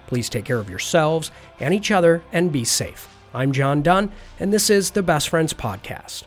Please 0.07 0.29
take 0.29 0.45
care 0.45 0.59
of 0.59 0.69
yourselves 0.69 1.29
and 1.59 1.73
each 1.73 1.91
other 1.91 2.23
and 2.31 2.51
be 2.51 2.63
safe. 2.63 3.07
I'm 3.33 3.51
John 3.51 3.81
Dunn, 3.81 4.11
and 4.39 4.51
this 4.51 4.69
is 4.69 4.91
the 4.91 5.03
Best 5.03 5.29
Friends 5.29 5.53
Podcast. 5.53 6.23